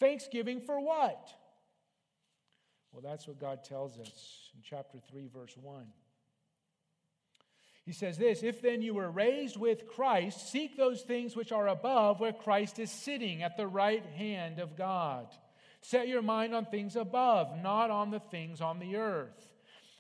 Thanksgiving 0.01 0.61
for 0.61 0.81
what? 0.81 1.29
Well, 2.93 3.03
that's 3.03 3.27
what 3.27 3.41
God 3.41 3.65
tells 3.65 3.99
us 3.99 4.51
in 4.55 4.61
chapter 4.63 4.99
3, 5.11 5.29
verse 5.35 5.57
1. 5.61 5.87
He 7.85 7.93
says 7.93 8.19
this 8.19 8.43
If 8.43 8.63
then 8.63 8.83
you 8.83 8.95
were 8.95 9.11
raised 9.11 9.57
with 9.57 9.89
Christ, 9.89 10.51
seek 10.51 10.77
those 10.77 11.03
things 11.03 11.35
which 11.35 11.53
are 11.53 11.69
above, 11.69 12.21
where 12.21 12.33
Christ 12.33 12.79
is 12.79 12.91
sitting 12.91 13.43
at 13.43 13.57
the 13.57 13.67
right 13.67 14.05
hand 14.05 14.59
of 14.59 14.77
God. 14.77 15.27
Set 15.81 16.07
your 16.07 16.23
mind 16.23 16.55
on 16.55 16.67
things 16.67 16.95
above, 16.95 17.61
not 17.61 17.91
on 17.91 18.11
the 18.11 18.21
things 18.21 18.61
on 18.61 18.79
the 18.79 18.97
earth. 18.97 19.49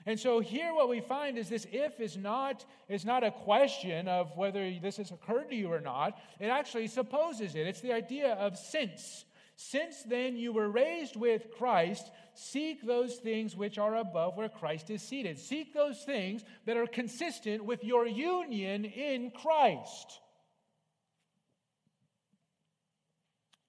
And 0.06 0.18
so 0.18 0.40
here 0.40 0.74
what 0.74 0.88
we 0.88 1.00
find 1.00 1.38
is 1.38 1.48
this 1.48 1.66
if 1.72 2.00
is 2.00 2.16
not, 2.16 2.64
is 2.88 3.04
not 3.04 3.24
a 3.24 3.30
question 3.30 4.08
of 4.08 4.36
whether 4.36 4.70
this 4.80 4.96
has 4.96 5.10
occurred 5.10 5.50
to 5.50 5.56
you 5.56 5.72
or 5.72 5.80
not. 5.80 6.18
It 6.40 6.46
actually 6.46 6.88
supposes 6.88 7.54
it. 7.54 7.66
It's 7.66 7.80
the 7.80 7.92
idea 7.92 8.34
of 8.34 8.58
since. 8.58 9.24
Since 9.68 10.02
then 10.02 10.36
you 10.36 10.52
were 10.52 10.68
raised 10.68 11.14
with 11.14 11.50
Christ, 11.56 12.10
seek 12.34 12.84
those 12.84 13.16
things 13.16 13.56
which 13.56 13.78
are 13.78 13.96
above 13.96 14.36
where 14.36 14.48
Christ 14.48 14.90
is 14.90 15.02
seated. 15.02 15.38
Seek 15.38 15.72
those 15.72 16.02
things 16.02 16.44
that 16.66 16.76
are 16.76 16.86
consistent 16.86 17.64
with 17.64 17.84
your 17.84 18.06
union 18.06 18.84
in 18.84 19.30
Christ. 19.30 20.20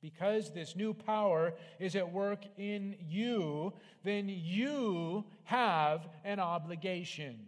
Because 0.01 0.51
this 0.51 0.75
new 0.75 0.93
power 0.93 1.53
is 1.79 1.95
at 1.95 2.11
work 2.11 2.43
in 2.57 2.95
you, 2.99 3.73
then 4.03 4.27
you 4.27 5.23
have 5.43 6.09
an 6.25 6.39
obligation. 6.39 7.39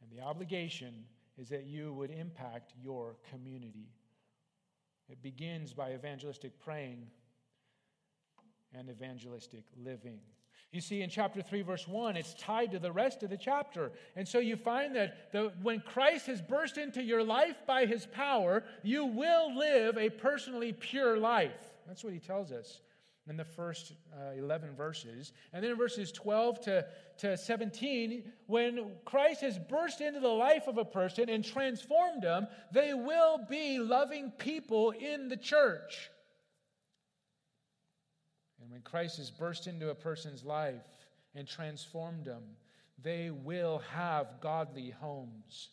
And 0.00 0.10
the 0.10 0.24
obligation 0.24 1.04
is 1.38 1.50
that 1.50 1.66
you 1.66 1.92
would 1.92 2.10
impact 2.10 2.72
your 2.82 3.16
community. 3.30 3.90
It 5.08 5.22
begins 5.22 5.72
by 5.72 5.92
evangelistic 5.92 6.58
praying 6.60 7.06
and 8.74 8.88
evangelistic 8.88 9.64
living. 9.76 10.20
You 10.72 10.80
see, 10.80 11.02
in 11.02 11.10
chapter 11.10 11.42
3, 11.42 11.62
verse 11.62 11.86
1, 11.86 12.16
it's 12.16 12.32
tied 12.34 12.70
to 12.72 12.78
the 12.78 12.92
rest 12.92 13.22
of 13.22 13.28
the 13.28 13.36
chapter. 13.36 13.92
And 14.16 14.26
so 14.26 14.38
you 14.38 14.56
find 14.56 14.96
that 14.96 15.30
the, 15.30 15.52
when 15.60 15.80
Christ 15.80 16.26
has 16.28 16.40
burst 16.40 16.78
into 16.78 17.02
your 17.02 17.22
life 17.22 17.56
by 17.66 17.84
his 17.84 18.06
power, 18.06 18.64
you 18.82 19.04
will 19.04 19.54
live 19.54 19.98
a 19.98 20.08
personally 20.08 20.72
pure 20.72 21.18
life. 21.18 21.74
That's 21.86 22.02
what 22.02 22.14
he 22.14 22.18
tells 22.18 22.52
us 22.52 22.80
in 23.28 23.36
the 23.36 23.44
first 23.44 23.92
uh, 24.12 24.32
11 24.36 24.74
verses. 24.74 25.32
And 25.52 25.62
then 25.62 25.72
in 25.72 25.76
verses 25.76 26.10
12 26.12 26.60
to, 26.62 26.86
to 27.18 27.36
17, 27.36 28.24
when 28.46 28.92
Christ 29.04 29.42
has 29.42 29.58
burst 29.58 30.00
into 30.00 30.20
the 30.20 30.28
life 30.28 30.66
of 30.66 30.78
a 30.78 30.84
person 30.84 31.28
and 31.28 31.44
transformed 31.44 32.22
them, 32.22 32.48
they 32.72 32.94
will 32.94 33.38
be 33.48 33.78
loving 33.78 34.32
people 34.38 34.90
in 34.90 35.28
the 35.28 35.36
church. 35.36 36.10
And 38.60 38.70
when 38.70 38.80
Christ 38.80 39.18
has 39.18 39.30
burst 39.30 39.66
into 39.66 39.90
a 39.90 39.94
person's 39.94 40.44
life 40.44 40.82
and 41.34 41.46
transformed 41.46 42.24
them, 42.24 42.42
they 43.00 43.30
will 43.30 43.82
have 43.92 44.40
godly 44.40 44.90
homes. 44.90 45.70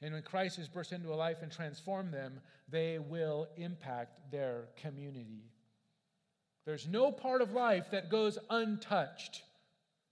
And 0.00 0.12
when 0.12 0.22
Christ 0.22 0.56
has 0.56 0.68
burst 0.68 0.92
into 0.92 1.12
a 1.12 1.14
life 1.14 1.38
and 1.42 1.52
transformed 1.52 2.12
them, 2.12 2.40
they 2.68 2.98
will 2.98 3.48
impact 3.56 4.30
their 4.30 4.64
community. 4.76 5.44
There's 6.64 6.86
no 6.86 7.10
part 7.10 7.42
of 7.42 7.52
life 7.52 7.90
that 7.90 8.10
goes 8.10 8.38
untouched. 8.48 9.42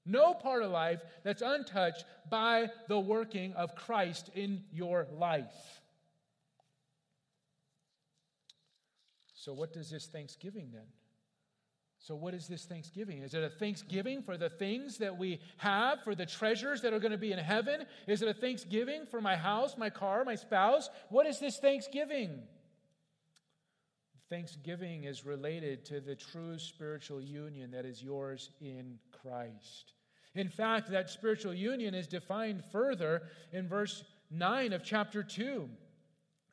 No 0.07 0.35
part 0.35 0.63
of 0.63 0.71
life 0.71 1.01
that's 1.23 1.43
untouched 1.43 2.05
by 2.29 2.71
the 2.89 2.99
working 2.99 3.53
of 3.53 3.75
Christ 3.75 4.31
in 4.35 4.65
your 4.73 5.07
life. 5.13 5.81
So, 9.35 9.53
what 9.53 9.73
does 9.73 9.91
this 9.91 10.07
Thanksgiving 10.07 10.71
then? 10.73 10.87
So, 11.99 12.15
what 12.15 12.35
is 12.35 12.49
this 12.49 12.65
Thanksgiving? 12.65 13.19
Is 13.19 13.35
it 13.35 13.45
a 13.45 13.51
Thanksgiving 13.51 14.23
for 14.23 14.37
the 14.37 14.49
things 14.49 14.99
that 14.99 15.17
we 15.17 15.39
have, 15.59 16.03
for 16.03 16.15
the 16.15 16.27
treasures 16.27 16.81
that 16.83 16.93
are 16.93 16.99
going 16.99 17.13
to 17.13 17.19
be 17.19 17.33
in 17.33 17.39
heaven? 17.39 17.87
Is 18.07 18.23
it 18.23 18.29
a 18.29 18.35
Thanksgiving 18.35 19.07
for 19.07 19.21
my 19.21 19.37
house, 19.37 19.77
my 19.77 19.91
car, 19.91 20.25
my 20.25 20.35
spouse? 20.35 20.89
What 21.11 21.27
is 21.27 21.39
this 21.39 21.59
Thanksgiving? 21.59 22.43
Thanksgiving 24.31 25.05
is 25.05 25.27
related 25.27 25.85
to 25.87 26.01
the 26.01 26.15
true 26.15 26.57
spiritual 26.57 27.21
union 27.21 27.73
that 27.73 27.85
is 27.85 28.01
yours 28.01 28.51
in 28.61 28.97
Christ. 29.11 29.95
In 30.37 30.49
fact, 30.49 30.89
that 30.93 31.11
spiritual 31.11 31.53
union 31.53 31.95
is 31.95 32.07
defined 32.07 32.63
further 32.71 33.23
in 33.53 33.67
verse 33.67 34.05
9 34.31 34.73
of 34.73 34.85
chapter 34.85 35.25
2. 35.25 35.69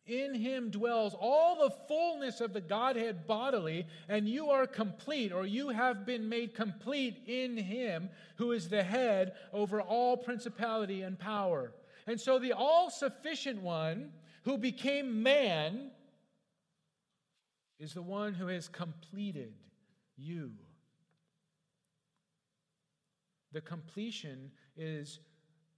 In 0.08 0.34
him 0.34 0.72
dwells 0.72 1.16
all 1.20 1.60
the 1.60 1.76
fullness 1.88 2.42
of 2.42 2.52
the 2.52 2.62
Godhead 2.62 3.28
bodily, 3.28 3.86
and 4.10 4.28
you 4.28 4.50
are 4.50 4.66
complete, 4.66 5.32
or 5.32 5.46
you 5.46 5.70
have 5.70 6.04
been 6.04 6.28
made 6.28 6.56
complete 6.56 7.22
in 7.28 7.58
him, 7.58 8.10
who 8.38 8.54
is 8.54 8.70
the 8.70 8.82
head 8.82 9.34
over 9.54 9.82
all 9.82 10.18
principality 10.18 11.04
and 11.04 11.20
power. 11.20 11.74
And 12.08 12.20
so 12.20 12.40
the 12.40 12.54
all 12.54 12.90
sufficient 12.90 13.62
one 13.62 14.12
who 14.46 14.58
became 14.58 15.22
man 15.22 15.92
is 17.80 17.94
the 17.94 18.02
one 18.02 18.34
who 18.34 18.48
has 18.48 18.68
completed 18.68 19.54
you. 20.18 20.52
The 23.54 23.62
completion 23.62 24.52
is 24.76 25.20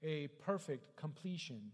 a 0.03 0.27
perfect 0.43 0.95
completion. 0.95 1.71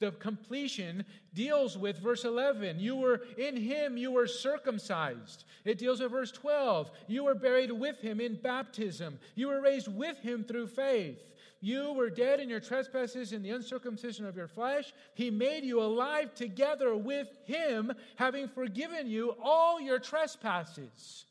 The 0.00 0.12
completion 0.12 1.04
deals 1.34 1.76
with 1.76 1.98
verse 1.98 2.24
11. 2.24 2.78
You 2.78 2.96
were 2.96 3.22
in 3.36 3.56
him, 3.56 3.96
you 3.96 4.12
were 4.12 4.28
circumcised. 4.28 5.44
It 5.64 5.78
deals 5.78 6.00
with 6.00 6.12
verse 6.12 6.30
12. 6.30 6.90
You 7.08 7.24
were 7.24 7.34
buried 7.34 7.72
with 7.72 8.00
him 8.00 8.20
in 8.20 8.36
baptism. 8.40 9.18
You 9.34 9.48
were 9.48 9.60
raised 9.60 9.88
with 9.88 10.18
him 10.18 10.44
through 10.44 10.68
faith. 10.68 11.20
You 11.60 11.92
were 11.92 12.10
dead 12.10 12.38
in 12.38 12.48
your 12.48 12.60
trespasses 12.60 13.32
in 13.32 13.42
the 13.42 13.50
uncircumcision 13.50 14.26
of 14.26 14.36
your 14.36 14.46
flesh. 14.46 14.92
He 15.14 15.30
made 15.30 15.64
you 15.64 15.82
alive 15.82 16.34
together 16.34 16.94
with 16.94 17.28
him, 17.44 17.92
having 18.16 18.48
forgiven 18.48 19.08
you 19.08 19.34
all 19.42 19.80
your 19.80 19.98
trespasses. 19.98 21.24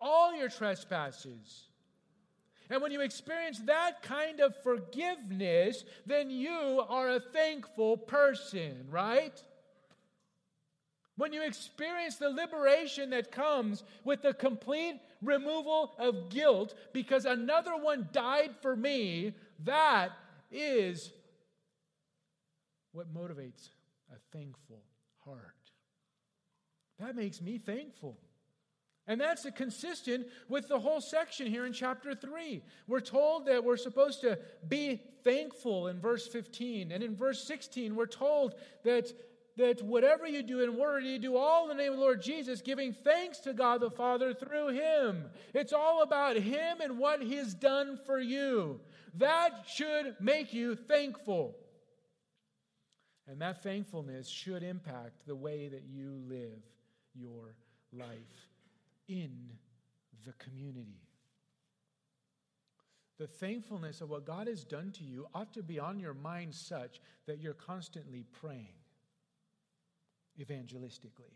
All 0.00 0.36
your 0.36 0.50
trespasses. 0.50 1.64
And 2.68 2.82
when 2.82 2.92
you 2.92 3.00
experience 3.00 3.60
that 3.60 4.02
kind 4.02 4.40
of 4.40 4.54
forgiveness, 4.62 5.84
then 6.04 6.30
you 6.30 6.84
are 6.88 7.10
a 7.10 7.20
thankful 7.20 7.96
person, 7.96 8.86
right? 8.90 9.42
When 11.16 11.32
you 11.32 11.42
experience 11.42 12.16
the 12.16 12.30
liberation 12.30 13.10
that 13.10 13.30
comes 13.30 13.84
with 14.02 14.22
the 14.22 14.34
complete 14.34 15.00
removal 15.22 15.94
of 15.98 16.28
guilt 16.28 16.74
because 16.92 17.24
another 17.24 17.76
one 17.76 18.08
died 18.12 18.50
for 18.60 18.74
me, 18.74 19.34
that 19.64 20.10
is 20.50 21.12
what 22.92 23.12
motivates 23.14 23.70
a 24.12 24.36
thankful 24.36 24.82
heart. 25.24 25.54
That 26.98 27.16
makes 27.16 27.40
me 27.40 27.58
thankful. 27.58 28.18
And 29.06 29.20
that's 29.20 29.46
consistent 29.54 30.26
with 30.48 30.68
the 30.68 30.78
whole 30.78 31.00
section 31.00 31.46
here 31.46 31.66
in 31.66 31.72
chapter 31.72 32.14
3. 32.14 32.62
We're 32.86 33.00
told 33.00 33.46
that 33.46 33.62
we're 33.62 33.76
supposed 33.76 34.22
to 34.22 34.38
be 34.68 35.02
thankful 35.22 35.88
in 35.88 36.00
verse 36.00 36.26
15. 36.26 36.90
And 36.90 37.02
in 37.02 37.14
verse 37.14 37.44
16, 37.46 37.94
we're 37.94 38.06
told 38.06 38.54
that, 38.82 39.12
that 39.56 39.82
whatever 39.82 40.26
you 40.26 40.42
do 40.42 40.62
in 40.62 40.76
word, 40.76 41.04
you 41.04 41.18
do 41.18 41.36
all 41.36 41.70
in 41.70 41.76
the 41.76 41.82
name 41.82 41.92
of 41.92 41.98
the 41.98 42.04
Lord 42.04 42.20
Jesus, 42.20 42.60
giving 42.60 42.92
thanks 42.92 43.38
to 43.40 43.52
God 43.52 43.80
the 43.80 43.90
Father 43.90 44.34
through 44.34 44.68
Him. 44.68 45.26
It's 45.54 45.72
all 45.72 46.02
about 46.02 46.36
Him 46.36 46.80
and 46.80 46.98
what 46.98 47.22
He's 47.22 47.54
done 47.54 47.98
for 48.04 48.18
you. 48.18 48.80
That 49.14 49.64
should 49.66 50.16
make 50.20 50.52
you 50.52 50.74
thankful. 50.74 51.56
And 53.28 53.40
that 53.40 53.62
thankfulness 53.62 54.28
should 54.28 54.62
impact 54.62 55.26
the 55.26 55.36
way 55.36 55.68
that 55.68 55.84
you 55.88 56.20
live 56.28 56.62
your 57.14 57.54
life 57.92 58.48
in 59.08 59.30
the 60.26 60.32
community. 60.32 61.00
The 63.18 63.28
thankfulness 63.28 64.00
of 64.00 64.10
what 64.10 64.26
God 64.26 64.48
has 64.48 64.64
done 64.64 64.90
to 64.98 65.04
you 65.04 65.26
ought 65.32 65.54
to 65.54 65.62
be 65.62 65.78
on 65.78 66.00
your 66.00 66.14
mind 66.14 66.52
such 66.52 67.00
that 67.26 67.38
you're 67.38 67.54
constantly 67.54 68.24
praying 68.32 68.74
evangelistically. 70.40 71.32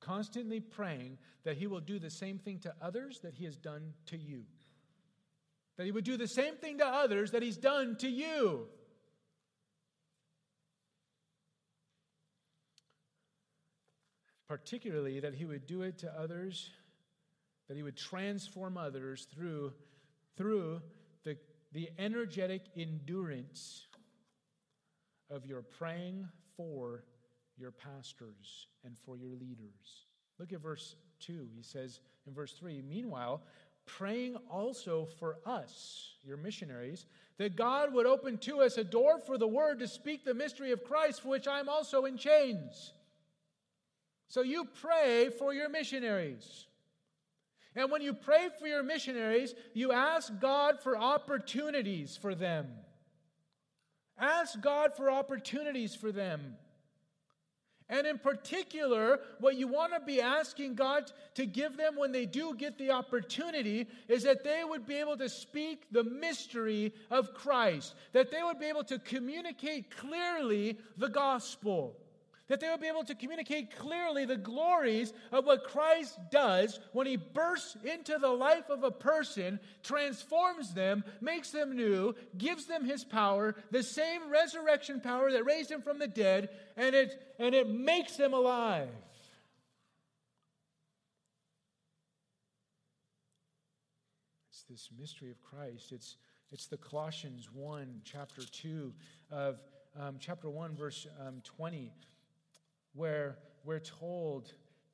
Constantly 0.00 0.60
praying 0.60 1.18
that 1.44 1.56
He 1.56 1.66
will 1.66 1.80
do 1.80 1.98
the 1.98 2.10
same 2.10 2.38
thing 2.38 2.58
to 2.60 2.74
others 2.80 3.20
that 3.20 3.34
He 3.34 3.44
has 3.44 3.56
done 3.56 3.94
to 4.06 4.16
you. 4.16 4.42
That 5.76 5.86
He 5.86 5.92
would 5.92 6.04
do 6.04 6.16
the 6.16 6.28
same 6.28 6.56
thing 6.56 6.78
to 6.78 6.86
others 6.86 7.30
that 7.32 7.42
He's 7.42 7.56
done 7.56 7.96
to 8.00 8.08
you. 8.08 8.68
particularly 14.54 15.18
that 15.18 15.34
he 15.34 15.44
would 15.44 15.66
do 15.66 15.82
it 15.82 15.98
to 15.98 16.20
others, 16.20 16.70
that 17.66 17.76
he 17.76 17.82
would 17.82 17.96
transform 17.96 18.76
others 18.76 19.26
through, 19.34 19.72
through 20.36 20.80
the, 21.24 21.36
the 21.72 21.90
energetic 21.98 22.62
endurance 22.76 23.88
of 25.28 25.44
your 25.44 25.62
praying 25.62 26.28
for 26.56 27.02
your 27.58 27.70
pastors 27.70 28.66
and 28.84 28.96
for 28.98 29.16
your 29.16 29.30
leaders. 29.30 30.06
Look 30.38 30.52
at 30.52 30.60
verse 30.60 30.96
2. 31.20 31.48
He 31.54 31.62
says 31.62 32.00
in 32.26 32.34
verse 32.34 32.52
3 32.52 32.82
Meanwhile, 32.88 33.42
praying 33.86 34.36
also 34.50 35.06
for 35.18 35.38
us, 35.44 36.14
your 36.24 36.36
missionaries, 36.36 37.06
that 37.38 37.56
God 37.56 37.92
would 37.92 38.06
open 38.06 38.38
to 38.38 38.60
us 38.60 38.78
a 38.78 38.84
door 38.84 39.18
for 39.18 39.38
the 39.38 39.46
word 39.46 39.78
to 39.80 39.88
speak 39.88 40.24
the 40.24 40.34
mystery 40.34 40.72
of 40.72 40.84
Christ, 40.84 41.22
for 41.22 41.28
which 41.28 41.48
I'm 41.48 41.68
also 41.68 42.04
in 42.04 42.16
chains. 42.16 42.92
So 44.28 44.42
you 44.42 44.66
pray 44.80 45.30
for 45.38 45.52
your 45.52 45.68
missionaries. 45.68 46.66
And 47.76 47.90
when 47.90 48.02
you 48.02 48.14
pray 48.14 48.48
for 48.58 48.66
your 48.66 48.82
missionaries, 48.82 49.54
you 49.74 49.92
ask 49.92 50.32
God 50.40 50.80
for 50.80 50.96
opportunities 50.96 52.16
for 52.16 52.34
them. 52.34 52.68
Ask 54.18 54.60
God 54.60 54.96
for 54.96 55.10
opportunities 55.10 55.94
for 55.94 56.12
them. 56.12 56.56
And 57.88 58.06
in 58.06 58.18
particular, 58.18 59.20
what 59.40 59.56
you 59.56 59.68
want 59.68 59.92
to 59.92 60.00
be 60.00 60.20
asking 60.20 60.74
God 60.74 61.12
to 61.34 61.44
give 61.44 61.76
them 61.76 61.96
when 61.96 62.12
they 62.12 62.24
do 62.24 62.54
get 62.54 62.78
the 62.78 62.90
opportunity 62.90 63.86
is 64.08 64.22
that 64.22 64.42
they 64.42 64.62
would 64.64 64.86
be 64.86 64.96
able 64.96 65.18
to 65.18 65.28
speak 65.28 65.84
the 65.92 66.04
mystery 66.04 66.94
of 67.10 67.34
Christ, 67.34 67.94
that 68.12 68.30
they 68.30 68.42
would 68.42 68.58
be 68.58 68.66
able 68.66 68.84
to 68.84 68.98
communicate 68.98 69.94
clearly 69.94 70.78
the 70.96 71.08
gospel 71.08 71.94
that 72.48 72.60
they 72.60 72.68
will 72.68 72.78
be 72.78 72.88
able 72.88 73.04
to 73.04 73.14
communicate 73.14 73.76
clearly 73.76 74.24
the 74.24 74.36
glories 74.36 75.12
of 75.32 75.46
what 75.46 75.64
Christ 75.64 76.18
does 76.30 76.78
when 76.92 77.06
he 77.06 77.16
bursts 77.16 77.76
into 77.84 78.18
the 78.18 78.28
life 78.28 78.68
of 78.68 78.84
a 78.84 78.90
person, 78.90 79.58
transforms 79.82 80.74
them, 80.74 81.04
makes 81.20 81.50
them 81.50 81.74
new, 81.74 82.14
gives 82.36 82.66
them 82.66 82.84
his 82.84 83.02
power, 83.04 83.54
the 83.70 83.82
same 83.82 84.30
resurrection 84.30 85.00
power 85.00 85.32
that 85.32 85.46
raised 85.46 85.70
him 85.70 85.80
from 85.80 85.98
the 85.98 86.08
dead, 86.08 86.50
and 86.76 86.94
it, 86.94 87.34
and 87.38 87.54
it 87.54 87.68
makes 87.68 88.16
them 88.16 88.34
alive. 88.34 88.88
It's 94.50 94.64
this 94.68 94.90
mystery 94.98 95.30
of 95.30 95.40
Christ. 95.40 95.92
It's, 95.92 96.16
it's 96.52 96.66
the 96.66 96.76
Colossians 96.76 97.48
1, 97.52 98.02
chapter 98.04 98.42
2 98.42 98.92
of 99.30 99.58
um, 99.98 100.16
chapter 100.18 100.50
1, 100.50 100.76
verse 100.76 101.06
um, 101.26 101.40
20, 101.44 101.92
where 102.94 103.38
we're 103.64 103.80
told 103.80 104.52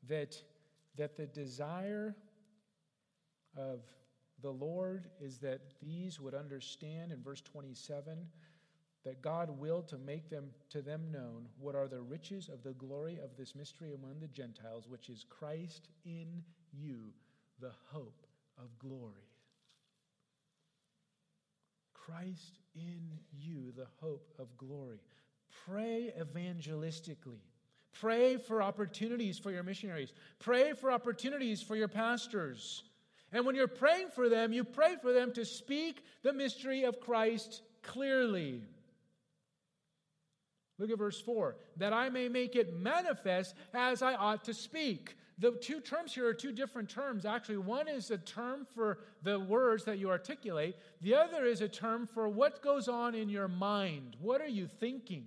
that, 0.08 0.36
that 0.96 1.16
the 1.16 1.26
desire 1.26 2.16
of 3.56 3.80
the 4.42 4.50
Lord 4.50 5.08
is 5.20 5.38
that 5.38 5.60
these 5.82 6.18
would 6.18 6.34
understand 6.34 7.12
in 7.12 7.22
verse 7.22 7.42
27 7.42 8.18
that 9.04 9.22
God 9.22 9.58
willed 9.58 9.88
to 9.88 9.98
make 9.98 10.28
them 10.28 10.46
to 10.70 10.82
them 10.82 11.10
known 11.10 11.46
what 11.58 11.74
are 11.74 11.88
the 11.88 12.00
riches 12.00 12.48
of 12.48 12.62
the 12.62 12.72
glory 12.72 13.18
of 13.22 13.30
this 13.36 13.54
mystery 13.54 13.94
among 13.94 14.20
the 14.20 14.28
Gentiles, 14.28 14.88
which 14.88 15.08
is 15.08 15.24
Christ 15.28 15.88
in 16.04 16.42
you, 16.72 17.12
the 17.60 17.72
hope 17.92 18.26
of 18.58 18.78
glory. 18.78 19.30
Christ 21.94 22.58
in 22.74 23.18
you, 23.32 23.72
the 23.76 23.86
hope 24.00 24.28
of 24.38 24.56
glory. 24.56 25.00
Pray 25.66 26.12
evangelistically. 26.18 27.40
Pray 27.92 28.36
for 28.36 28.62
opportunities 28.62 29.38
for 29.38 29.50
your 29.50 29.62
missionaries. 29.62 30.12
Pray 30.38 30.72
for 30.72 30.90
opportunities 30.90 31.62
for 31.62 31.76
your 31.76 31.88
pastors. 31.88 32.84
And 33.32 33.46
when 33.46 33.54
you're 33.54 33.68
praying 33.68 34.08
for 34.14 34.28
them, 34.28 34.52
you 34.52 34.64
pray 34.64 34.96
for 35.00 35.12
them 35.12 35.32
to 35.32 35.44
speak 35.44 36.04
the 36.22 36.32
mystery 36.32 36.84
of 36.84 37.00
Christ 37.00 37.62
clearly. 37.82 38.62
Look 40.78 40.90
at 40.90 40.98
verse 40.98 41.20
4 41.20 41.56
that 41.76 41.92
I 41.92 42.08
may 42.08 42.28
make 42.28 42.56
it 42.56 42.74
manifest 42.74 43.54
as 43.74 44.02
I 44.02 44.14
ought 44.14 44.44
to 44.44 44.54
speak. 44.54 45.16
The 45.38 45.52
two 45.52 45.80
terms 45.80 46.14
here 46.14 46.26
are 46.26 46.34
two 46.34 46.52
different 46.52 46.88
terms. 46.88 47.24
Actually, 47.24 47.58
one 47.58 47.88
is 47.88 48.10
a 48.10 48.18
term 48.18 48.66
for 48.74 48.98
the 49.22 49.40
words 49.40 49.84
that 49.84 49.98
you 49.98 50.10
articulate, 50.10 50.76
the 51.00 51.14
other 51.14 51.44
is 51.44 51.60
a 51.60 51.68
term 51.68 52.06
for 52.06 52.28
what 52.28 52.62
goes 52.62 52.88
on 52.88 53.14
in 53.14 53.28
your 53.28 53.48
mind. 53.48 54.16
What 54.20 54.40
are 54.40 54.48
you 54.48 54.66
thinking? 54.66 55.24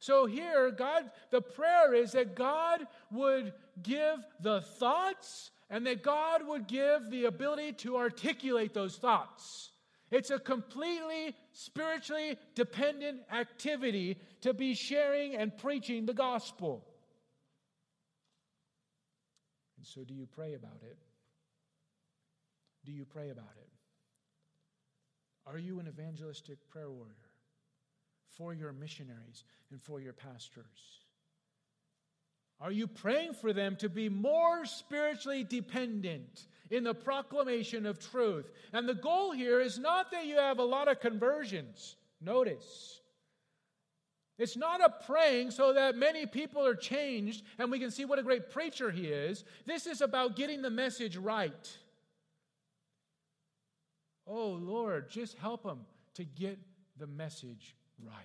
So 0.00 0.26
here, 0.26 0.70
God, 0.70 1.10
the 1.30 1.40
prayer 1.40 1.94
is 1.94 2.12
that 2.12 2.34
God 2.34 2.86
would 3.10 3.52
give 3.82 4.18
the 4.40 4.60
thoughts 4.60 5.50
and 5.70 5.86
that 5.86 6.02
God 6.02 6.46
would 6.46 6.66
give 6.66 7.10
the 7.10 7.24
ability 7.24 7.72
to 7.74 7.96
articulate 7.96 8.74
those 8.74 8.96
thoughts. 8.96 9.72
It's 10.10 10.30
a 10.30 10.38
completely 10.38 11.34
spiritually 11.52 12.38
dependent 12.54 13.20
activity 13.30 14.18
to 14.40 14.54
be 14.54 14.74
sharing 14.74 15.34
and 15.34 15.56
preaching 15.56 16.06
the 16.06 16.14
gospel. 16.14 16.86
And 19.76 19.86
so, 19.86 20.04
do 20.04 20.14
you 20.14 20.26
pray 20.26 20.54
about 20.54 20.80
it? 20.82 20.96
Do 22.86 22.92
you 22.92 23.04
pray 23.04 23.30
about 23.30 23.52
it? 23.60 23.68
Are 25.46 25.58
you 25.58 25.78
an 25.80 25.88
evangelistic 25.88 26.58
prayer 26.70 26.90
warrior 26.90 27.27
for 28.36 28.54
your 28.54 28.72
missionaries 28.72 29.44
and 29.70 29.80
for 29.80 30.00
your 30.00 30.12
pastors? 30.12 30.98
Are 32.60 32.72
you 32.72 32.86
praying 32.88 33.34
for 33.34 33.52
them 33.52 33.76
to 33.76 33.88
be 33.88 34.08
more 34.08 34.66
spiritually 34.66 35.44
dependent 35.44 36.46
in 36.70 36.82
the 36.82 36.94
proclamation 36.94 37.86
of 37.86 38.00
truth? 38.00 38.50
And 38.72 38.88
the 38.88 38.94
goal 38.94 39.30
here 39.30 39.60
is 39.60 39.78
not 39.78 40.10
that 40.10 40.26
you 40.26 40.36
have 40.36 40.58
a 40.58 40.64
lot 40.64 40.88
of 40.88 41.00
conversions. 41.00 41.96
Notice. 42.20 43.00
It's 44.38 44.56
not 44.56 44.80
a 44.80 45.04
praying 45.04 45.52
so 45.52 45.72
that 45.72 45.96
many 45.96 46.26
people 46.26 46.64
are 46.64 46.74
changed 46.74 47.44
and 47.58 47.70
we 47.70 47.78
can 47.78 47.90
see 47.90 48.04
what 48.04 48.18
a 48.18 48.24
great 48.24 48.50
preacher 48.50 48.90
he 48.90 49.06
is. 49.06 49.44
This 49.66 49.86
is 49.86 50.00
about 50.00 50.36
getting 50.36 50.62
the 50.62 50.70
message 50.70 51.16
right. 51.16 51.76
Oh, 54.26 54.50
Lord, 54.50 55.10
just 55.10 55.38
help 55.38 55.62
them 55.62 55.80
to 56.14 56.24
get 56.24 56.58
the 56.98 57.06
message 57.06 57.74
right. 58.04 58.24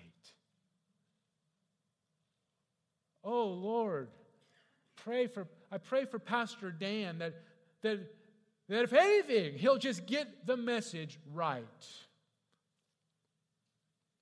Oh, 3.22 3.46
Lord, 3.48 4.08
pray 4.96 5.26
for, 5.26 5.46
I 5.72 5.78
pray 5.78 6.04
for 6.04 6.18
Pastor 6.18 6.70
Dan 6.70 7.18
that, 7.18 7.34
that, 7.82 8.00
that 8.68 8.82
if 8.82 8.92
anything, 8.92 9.54
he'll 9.54 9.78
just 9.78 10.06
get 10.06 10.46
the 10.46 10.56
message 10.56 11.18
right. 11.32 11.64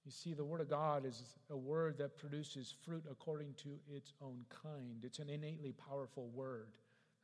You 0.04 0.10
see, 0.10 0.34
the 0.34 0.44
Word 0.44 0.60
of 0.60 0.68
God 0.68 1.04
is 1.06 1.22
a 1.50 1.56
word 1.56 1.98
that 1.98 2.16
produces 2.16 2.74
fruit 2.84 3.04
according 3.10 3.54
to 3.62 3.78
its 3.88 4.12
own 4.20 4.44
kind. 4.62 5.04
It's 5.04 5.20
an 5.20 5.28
innately 5.28 5.72
powerful 5.72 6.28
word. 6.34 6.68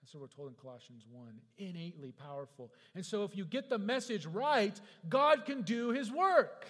That's 0.01 0.14
what 0.14 0.21
we're 0.23 0.29
told 0.29 0.49
in 0.49 0.55
Colossians 0.55 1.05
1 1.11 1.27
innately 1.59 2.12
powerful. 2.12 2.73
And 2.95 3.05
so, 3.05 3.25
if 3.25 3.37
you 3.37 3.45
get 3.45 3.69
the 3.69 3.79
message 3.79 4.27
right, 4.27 4.81
God 5.09 5.45
can 5.45 5.62
do 5.62 5.91
His 5.91 6.11
work. 6.11 6.67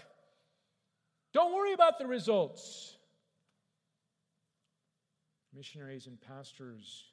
Don't 1.33 1.55
worry 1.55 1.73
about 1.73 1.99
the 1.99 2.07
results. 2.07 2.97
Missionaries 5.55 6.07
and 6.07 6.21
pastors 6.21 7.05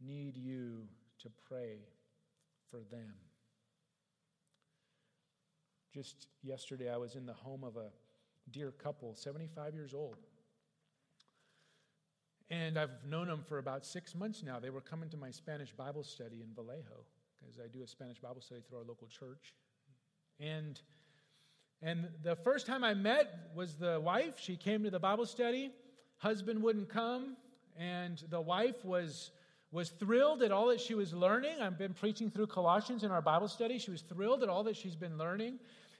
need 0.00 0.36
you 0.36 0.86
to 1.20 1.30
pray 1.48 1.78
for 2.70 2.80
them. 2.90 3.14
Just 5.94 6.26
yesterday, 6.42 6.92
I 6.92 6.98
was 6.98 7.14
in 7.14 7.24
the 7.24 7.32
home 7.32 7.64
of 7.64 7.76
a 7.76 7.90
dear 8.50 8.70
couple, 8.70 9.14
75 9.14 9.74
years 9.74 9.94
old. 9.94 10.18
And 12.50 12.78
I've 12.78 13.04
known 13.08 13.26
them 13.26 13.42
for 13.48 13.58
about 13.58 13.84
six 13.84 14.14
months 14.14 14.42
now. 14.44 14.60
They 14.60 14.70
were 14.70 14.80
coming 14.80 15.08
to 15.10 15.16
my 15.16 15.30
Spanish 15.30 15.72
Bible 15.72 16.04
study 16.04 16.42
in 16.42 16.54
Vallejo, 16.54 17.04
because 17.40 17.58
I 17.58 17.66
do 17.66 17.82
a 17.82 17.88
Spanish 17.88 18.20
Bible 18.20 18.40
study 18.40 18.60
through 18.60 18.78
our 18.78 18.84
local 18.84 19.08
church. 19.08 19.54
And, 20.38 20.80
and 21.82 22.08
the 22.22 22.36
first 22.36 22.66
time 22.66 22.82
I 22.82 22.94
met 22.94 23.50
was 23.54 23.76
the 23.76 24.00
wife. 24.00 24.34
She 24.38 24.56
came 24.56 24.82
to 24.84 24.90
the 24.90 24.98
Bible 24.98 25.26
study. 25.26 25.72
Husband 26.18 26.62
wouldn't 26.62 26.88
come. 26.88 27.36
And 27.78 28.22
the 28.30 28.40
wife 28.40 28.84
was, 28.84 29.30
was 29.70 29.90
thrilled 29.90 30.42
at 30.42 30.50
all 30.50 30.68
that 30.68 30.80
she 30.80 30.94
was 30.94 31.12
learning. 31.12 31.60
I've 31.60 31.78
been 31.78 31.92
preaching 31.92 32.30
through 32.30 32.46
Colossians 32.46 33.04
in 33.04 33.10
our 33.10 33.20
Bible 33.20 33.48
study. 33.48 33.78
She 33.78 33.90
was 33.90 34.00
thrilled 34.00 34.42
at 34.42 34.48
all 34.48 34.64
that 34.64 34.76
she's 34.76 34.96
been 34.96 35.18
learning. 35.18 35.58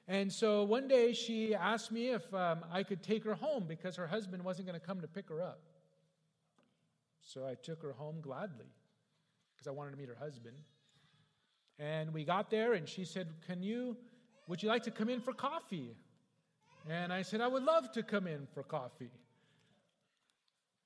And 0.08 0.32
so 0.32 0.62
one 0.62 0.88
day 0.88 1.12
she 1.12 1.54
asked 1.54 1.92
me 1.92 2.10
if 2.10 2.32
um, 2.32 2.64
I 2.72 2.82
could 2.82 3.02
take 3.02 3.24
her 3.24 3.34
home 3.34 3.64
because 3.68 3.96
her 3.96 4.06
husband 4.06 4.42
wasn't 4.44 4.68
going 4.68 4.78
to 4.78 4.86
come 4.86 5.00
to 5.00 5.08
pick 5.08 5.28
her 5.28 5.42
up. 5.42 5.60
So 7.20 7.44
I 7.44 7.54
took 7.54 7.82
her 7.82 7.92
home 7.92 8.20
gladly 8.22 8.66
because 9.52 9.66
I 9.66 9.72
wanted 9.72 9.90
to 9.90 9.96
meet 9.96 10.08
her 10.08 10.16
husband. 10.18 10.56
And 11.78 12.14
we 12.14 12.24
got 12.24 12.50
there 12.50 12.74
and 12.74 12.88
she 12.88 13.04
said, 13.04 13.28
Can 13.46 13.62
you, 13.62 13.96
would 14.46 14.62
you 14.62 14.68
like 14.68 14.84
to 14.84 14.90
come 14.90 15.08
in 15.08 15.20
for 15.20 15.32
coffee? 15.32 15.94
And 16.88 17.12
I 17.12 17.22
said, 17.22 17.40
I 17.40 17.48
would 17.48 17.64
love 17.64 17.90
to 17.92 18.02
come 18.02 18.26
in 18.26 18.46
for 18.54 18.62
coffee. 18.62 19.10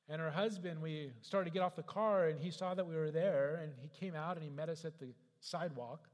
And 0.08 0.20
her 0.20 0.30
husband, 0.30 0.82
we 0.82 1.12
started 1.20 1.50
to 1.50 1.52
get 1.52 1.62
off 1.62 1.76
the 1.76 1.82
car, 1.82 2.28
and 2.28 2.40
he 2.40 2.50
saw 2.50 2.74
that 2.74 2.86
we 2.86 2.96
were 2.96 3.10
there, 3.10 3.60
and 3.62 3.72
he 3.80 3.88
came 3.88 4.14
out 4.14 4.36
and 4.36 4.42
he 4.42 4.50
met 4.50 4.68
us 4.68 4.84
at 4.84 4.98
the 4.98 5.08
sidewalk. 5.40 6.08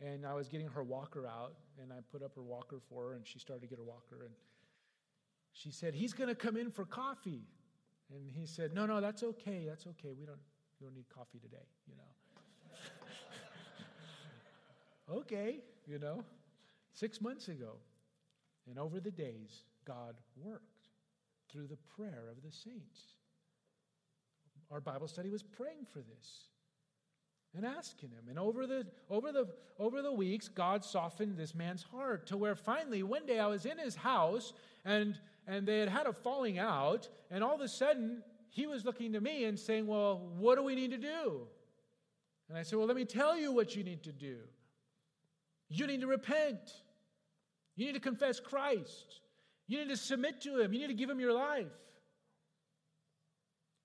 And 0.00 0.26
I 0.26 0.34
was 0.34 0.48
getting 0.48 0.68
her 0.68 0.82
walker 0.82 1.26
out, 1.26 1.54
and 1.80 1.92
I 1.92 1.96
put 2.10 2.22
up 2.22 2.34
her 2.34 2.42
walker 2.42 2.80
for 2.88 3.08
her, 3.08 3.14
and 3.14 3.26
she 3.26 3.38
started 3.38 3.62
to 3.62 3.68
get 3.68 3.78
her 3.78 3.84
walker. 3.84 4.24
And 4.24 4.34
she 5.52 5.70
said, 5.70 5.94
He's 5.94 6.12
going 6.12 6.28
to 6.28 6.34
come 6.34 6.56
in 6.56 6.70
for 6.70 6.84
coffee. 6.84 7.42
And 8.10 8.30
he 8.30 8.46
said, 8.46 8.74
No, 8.74 8.86
no, 8.86 9.00
that's 9.00 9.22
okay. 9.22 9.64
That's 9.68 9.86
okay. 9.86 10.14
We 10.18 10.24
don't, 10.24 10.38
we 10.80 10.86
don't 10.86 10.94
need 10.94 11.08
coffee 11.08 11.38
today, 11.38 11.66
you 11.86 11.94
know. 11.96 12.02
okay, 15.18 15.58
you 15.86 15.98
know. 15.98 16.24
Six 16.98 17.20
months 17.20 17.46
ago, 17.46 17.76
and 18.68 18.76
over 18.76 18.98
the 18.98 19.12
days, 19.12 19.62
God 19.84 20.16
worked 20.36 20.88
through 21.48 21.68
the 21.68 21.78
prayer 21.96 22.24
of 22.28 22.42
the 22.42 22.50
saints. 22.50 23.14
Our 24.68 24.80
Bible 24.80 25.06
study 25.06 25.30
was 25.30 25.44
praying 25.44 25.86
for 25.92 26.00
this 26.00 26.48
and 27.54 27.64
asking 27.64 28.10
him. 28.10 28.24
And 28.28 28.36
over 28.36 28.66
the 28.66 28.84
over 29.08 29.30
the 29.30 29.46
over 29.78 30.02
the 30.02 30.10
weeks, 30.10 30.48
God 30.48 30.84
softened 30.84 31.36
this 31.36 31.54
man's 31.54 31.84
heart 31.84 32.26
to 32.26 32.36
where 32.36 32.56
finally 32.56 33.04
one 33.04 33.26
day 33.26 33.38
I 33.38 33.46
was 33.46 33.64
in 33.64 33.78
his 33.78 33.94
house 33.94 34.52
and 34.84 35.20
and 35.46 35.68
they 35.68 35.78
had 35.78 35.88
had 35.88 36.06
a 36.08 36.12
falling 36.12 36.58
out, 36.58 37.08
and 37.30 37.44
all 37.44 37.54
of 37.54 37.60
a 37.60 37.68
sudden 37.68 38.24
he 38.48 38.66
was 38.66 38.84
looking 38.84 39.12
to 39.12 39.20
me 39.20 39.44
and 39.44 39.56
saying, 39.56 39.86
"Well, 39.86 40.18
what 40.36 40.56
do 40.56 40.64
we 40.64 40.74
need 40.74 40.90
to 40.90 40.98
do?" 40.98 41.46
And 42.48 42.58
I 42.58 42.64
said, 42.64 42.76
"Well, 42.76 42.88
let 42.88 42.96
me 42.96 43.04
tell 43.04 43.38
you 43.38 43.52
what 43.52 43.76
you 43.76 43.84
need 43.84 44.02
to 44.02 44.12
do. 44.12 44.38
You 45.68 45.86
need 45.86 46.00
to 46.00 46.08
repent. 46.08 46.82
You 47.78 47.86
need 47.86 47.92
to 47.92 48.00
confess 48.00 48.40
Christ. 48.40 49.20
You 49.68 49.78
need 49.78 49.90
to 49.90 49.96
submit 49.96 50.40
to 50.40 50.60
him. 50.60 50.72
You 50.72 50.80
need 50.80 50.88
to 50.88 50.94
give 50.94 51.08
him 51.08 51.20
your 51.20 51.32
life. 51.32 51.70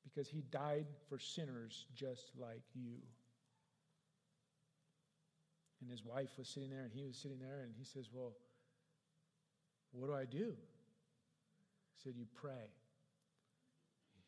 Because 0.03 0.27
he 0.27 0.41
died 0.49 0.87
for 1.09 1.19
sinners 1.19 1.85
just 1.93 2.31
like 2.35 2.63
you. 2.73 2.95
And 5.79 5.91
his 5.91 6.03
wife 6.03 6.29
was 6.39 6.47
sitting 6.47 6.71
there, 6.71 6.81
and 6.81 6.91
he 6.91 7.03
was 7.03 7.15
sitting 7.17 7.37
there, 7.37 7.61
and 7.61 7.71
he 7.77 7.83
says, 7.83 8.09
Well, 8.11 8.31
what 9.91 10.07
do 10.07 10.15
I 10.15 10.25
do? 10.25 10.55
I 10.55 12.03
said, 12.03 12.13
You 12.17 12.25
pray. 12.33 12.71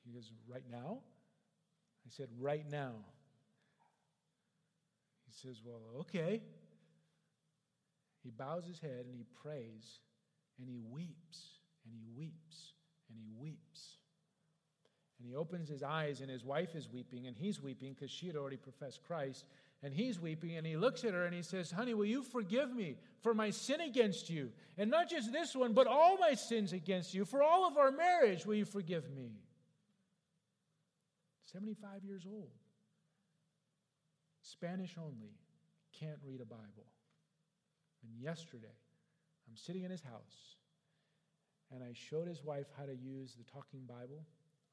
He 0.06 0.12
goes, 0.12 0.32
Right 0.48 0.66
now? 0.70 1.00
I 2.06 2.10
said, 2.10 2.28
Right 2.40 2.70
now. 2.70 2.92
He 5.26 5.34
says, 5.34 5.60
Well, 5.66 5.82
okay. 6.02 6.44
He 8.26 8.32
bows 8.32 8.66
his 8.66 8.80
head 8.80 9.06
and 9.08 9.16
he 9.16 9.26
prays 9.42 10.00
and 10.60 10.68
he 10.68 10.80
weeps 10.90 11.60
and 11.86 11.94
he 11.94 12.04
weeps 12.18 12.74
and 13.08 13.20
he 13.20 13.30
weeps. 13.40 14.00
And 15.20 15.28
he 15.28 15.36
opens 15.36 15.70
his 15.70 15.82
eyes, 15.82 16.20
and 16.20 16.30
his 16.30 16.44
wife 16.44 16.76
is 16.76 16.90
weeping, 16.92 17.26
and 17.28 17.38
he's 17.38 17.62
weeping 17.62 17.94
because 17.94 18.12
she 18.12 18.28
had 18.28 18.36
already 18.36 18.58
professed 18.58 19.02
Christ. 19.08 19.46
And 19.82 19.94
he's 19.94 20.20
weeping, 20.20 20.58
and 20.58 20.68
he 20.68 20.76
looks 20.76 21.06
at 21.06 21.14
her 21.14 21.26
and 21.26 21.34
he 21.34 21.42
says, 21.42 21.72
Honey, 21.72 21.94
will 21.94 22.06
you 22.06 22.24
forgive 22.24 22.76
me 22.76 22.98
for 23.22 23.34
my 23.34 23.52
sin 23.52 23.80
against 23.80 24.30
you? 24.30 24.52
And 24.78 24.90
not 24.90 25.10
just 25.10 25.32
this 25.32 25.56
one, 25.56 25.74
but 25.74 25.88
all 25.88 26.18
my 26.18 26.34
sins 26.34 26.74
against 26.74 27.14
you. 27.14 27.24
For 27.24 27.44
all 27.44 27.68
of 27.68 27.78
our 27.78 27.92
marriage, 27.92 28.46
will 28.46 28.56
you 28.56 28.66
forgive 28.66 29.10
me? 29.10 29.32
75 31.46 32.04
years 32.04 32.26
old. 32.28 32.50
Spanish 34.42 34.96
only, 34.98 35.34
can't 35.98 36.20
read 36.26 36.42
a 36.42 36.46
Bible. 36.46 36.88
Yesterday, 38.20 38.76
I'm 39.48 39.56
sitting 39.56 39.84
in 39.84 39.92
his 39.92 40.02
house, 40.02 40.58
and 41.72 41.84
I 41.84 41.94
showed 41.94 42.28
his 42.28 42.44
wife 42.44 42.68
how 42.78 42.86
to 42.86 42.96
use 42.96 43.36
the 43.36 43.44
talking 43.44 43.82
Bible 43.88 44.26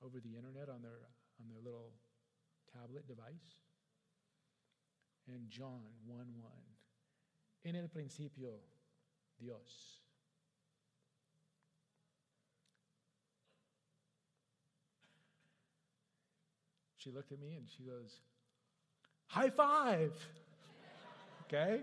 over 0.05 0.21
the 0.21 0.37
internet 0.37 0.69
on 0.69 0.83
their, 0.83 1.01
on 1.41 1.49
their 1.49 1.63
little 1.63 1.93
tablet 2.73 3.07
device. 3.07 3.61
And 5.29 5.49
John 5.49 5.83
1 6.07 6.19
1. 6.19 6.53
En 7.65 7.77
el 7.77 7.89
principio, 7.89 8.55
Dios. 9.39 10.01
She 16.97 17.11
looked 17.11 17.33
at 17.33 17.41
me 17.41 17.55
and 17.57 17.69
she 17.69 17.83
goes, 17.83 18.21
High 19.27 19.51
five! 19.51 20.13
okay? 21.47 21.83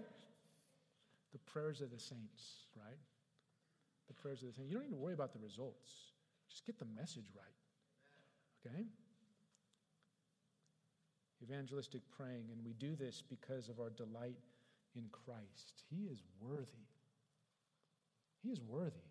The 1.31 1.39
prayers 1.39 1.81
of 1.81 1.91
the 1.91 1.99
saints, 1.99 2.65
right? 2.75 2.97
The 4.07 4.13
prayers 4.13 4.41
of 4.41 4.49
the 4.49 4.53
saints. 4.53 4.71
You 4.71 4.77
don't 4.77 4.85
need 4.85 4.95
to 4.95 5.01
worry 5.01 5.13
about 5.13 5.33
the 5.33 5.39
results, 5.39 5.89
just 6.49 6.65
get 6.65 6.79
the 6.79 6.87
message 6.99 7.31
right. 7.35 8.65
Okay? 8.65 8.85
Evangelistic 11.41 12.01
praying, 12.17 12.45
and 12.51 12.63
we 12.65 12.73
do 12.73 12.95
this 12.95 13.23
because 13.27 13.69
of 13.69 13.79
our 13.79 13.89
delight 13.91 14.37
in 14.95 15.05
Christ. 15.11 15.83
He 15.89 16.07
is 16.07 16.23
worthy. 16.41 16.87
He 18.43 18.49
is 18.49 18.61
worthy. 18.61 19.09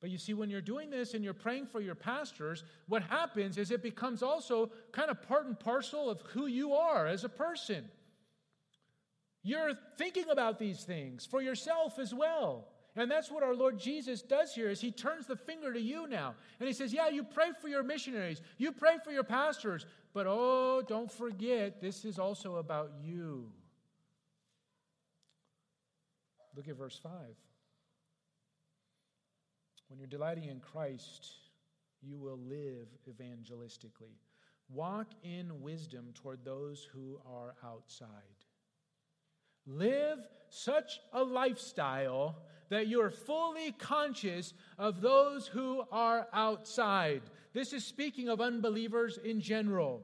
But 0.00 0.10
you 0.10 0.18
see, 0.18 0.32
when 0.32 0.48
you're 0.48 0.62
doing 0.62 0.88
this 0.88 1.12
and 1.12 1.22
you're 1.22 1.34
praying 1.34 1.66
for 1.66 1.80
your 1.80 1.94
pastors, 1.94 2.64
what 2.88 3.02
happens 3.02 3.58
is 3.58 3.70
it 3.70 3.82
becomes 3.82 4.22
also 4.22 4.70
kind 4.92 5.10
of 5.10 5.20
part 5.22 5.46
and 5.46 5.58
parcel 5.58 6.08
of 6.08 6.22
who 6.22 6.46
you 6.46 6.72
are 6.72 7.06
as 7.06 7.22
a 7.24 7.28
person. 7.28 7.84
You're 9.42 9.72
thinking 9.96 10.28
about 10.30 10.58
these 10.58 10.84
things 10.84 11.26
for 11.26 11.40
yourself 11.40 11.98
as 11.98 12.12
well. 12.12 12.68
And 12.96 13.10
that's 13.10 13.30
what 13.30 13.42
our 13.42 13.54
Lord 13.54 13.78
Jesus 13.78 14.20
does 14.20 14.54
here 14.54 14.68
is 14.68 14.80
he 14.80 14.90
turns 14.90 15.26
the 15.26 15.36
finger 15.36 15.72
to 15.72 15.80
you 15.80 16.06
now. 16.06 16.34
And 16.58 16.66
he 16.66 16.72
says, 16.74 16.92
"Yeah, 16.92 17.08
you 17.08 17.22
pray 17.22 17.52
for 17.60 17.68
your 17.68 17.82
missionaries. 17.82 18.42
You 18.58 18.72
pray 18.72 18.98
for 19.02 19.12
your 19.12 19.22
pastors, 19.24 19.86
but 20.12 20.26
oh, 20.26 20.82
don't 20.82 21.10
forget 21.10 21.80
this 21.80 22.04
is 22.04 22.18
also 22.18 22.56
about 22.56 22.92
you." 23.00 23.52
Look 26.56 26.68
at 26.68 26.76
verse 26.76 26.98
5. 26.98 27.36
When 29.88 29.98
you're 29.98 30.08
delighting 30.08 30.44
in 30.44 30.60
Christ, 30.60 31.28
you 32.02 32.18
will 32.18 32.38
live 32.38 32.88
evangelistically. 33.08 34.18
Walk 34.68 35.12
in 35.22 35.62
wisdom 35.62 36.12
toward 36.12 36.44
those 36.44 36.84
who 36.84 37.20
are 37.24 37.54
outside. 37.64 38.39
Live 39.66 40.18
such 40.48 41.00
a 41.12 41.22
lifestyle 41.22 42.36
that 42.70 42.88
you're 42.88 43.10
fully 43.10 43.72
conscious 43.72 44.54
of 44.78 45.00
those 45.00 45.46
who 45.46 45.84
are 45.92 46.28
outside. 46.32 47.22
This 47.52 47.72
is 47.72 47.84
speaking 47.84 48.28
of 48.28 48.40
unbelievers 48.40 49.18
in 49.22 49.40
general. 49.40 50.02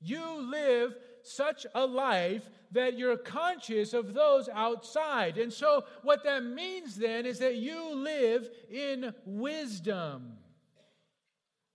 You 0.00 0.50
live 0.50 0.94
such 1.22 1.66
a 1.74 1.86
life 1.86 2.50
that 2.72 2.98
you're 2.98 3.16
conscious 3.16 3.94
of 3.94 4.12
those 4.12 4.48
outside. 4.48 5.38
And 5.38 5.52
so, 5.52 5.84
what 6.02 6.24
that 6.24 6.44
means 6.44 6.96
then 6.96 7.24
is 7.24 7.38
that 7.38 7.56
you 7.56 7.94
live 7.94 8.50
in 8.70 9.14
wisdom. 9.24 10.32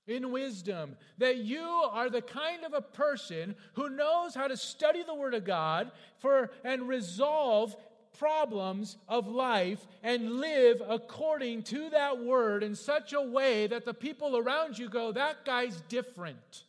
In 0.10 0.32
wisdom, 0.32 0.98
that 1.20 1.38
you 1.38 1.62
are 1.62 2.10
the 2.10 2.24
kind 2.24 2.64
of 2.64 2.74
a 2.74 2.82
person 2.82 3.56
who 3.74 3.92
knows 3.92 4.34
how 4.34 4.48
to 4.48 4.58
study 4.58 5.04
the 5.04 5.14
Word 5.14 5.36
of 5.36 5.46
God 5.46 5.92
for 6.18 6.50
and 6.64 6.88
resolve 6.88 7.76
problems 8.18 8.98
of 9.08 9.28
life 9.28 9.86
and 10.02 10.40
live 10.40 10.82
according 10.88 11.62
to 11.64 11.92
that 11.92 12.18
word 12.18 12.64
in 12.64 12.74
such 12.76 13.14
a 13.14 13.22
way 13.22 13.68
that 13.68 13.86
the 13.86 13.94
people 13.94 14.36
around 14.36 14.80
you 14.80 14.90
go, 14.90 15.12
that 15.12 15.46
guy's 15.46 15.80
different. 15.82 16.64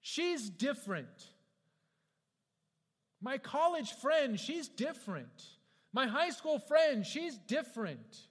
She's 0.00 0.48
different. 0.48 1.08
My 3.20 3.38
college 3.38 3.92
friend, 3.94 4.38
she's 4.38 4.68
different. 4.68 5.46
My 5.92 6.06
high 6.06 6.30
school 6.30 6.60
friend, 6.60 7.04
she's 7.04 7.36
different. 7.36 8.28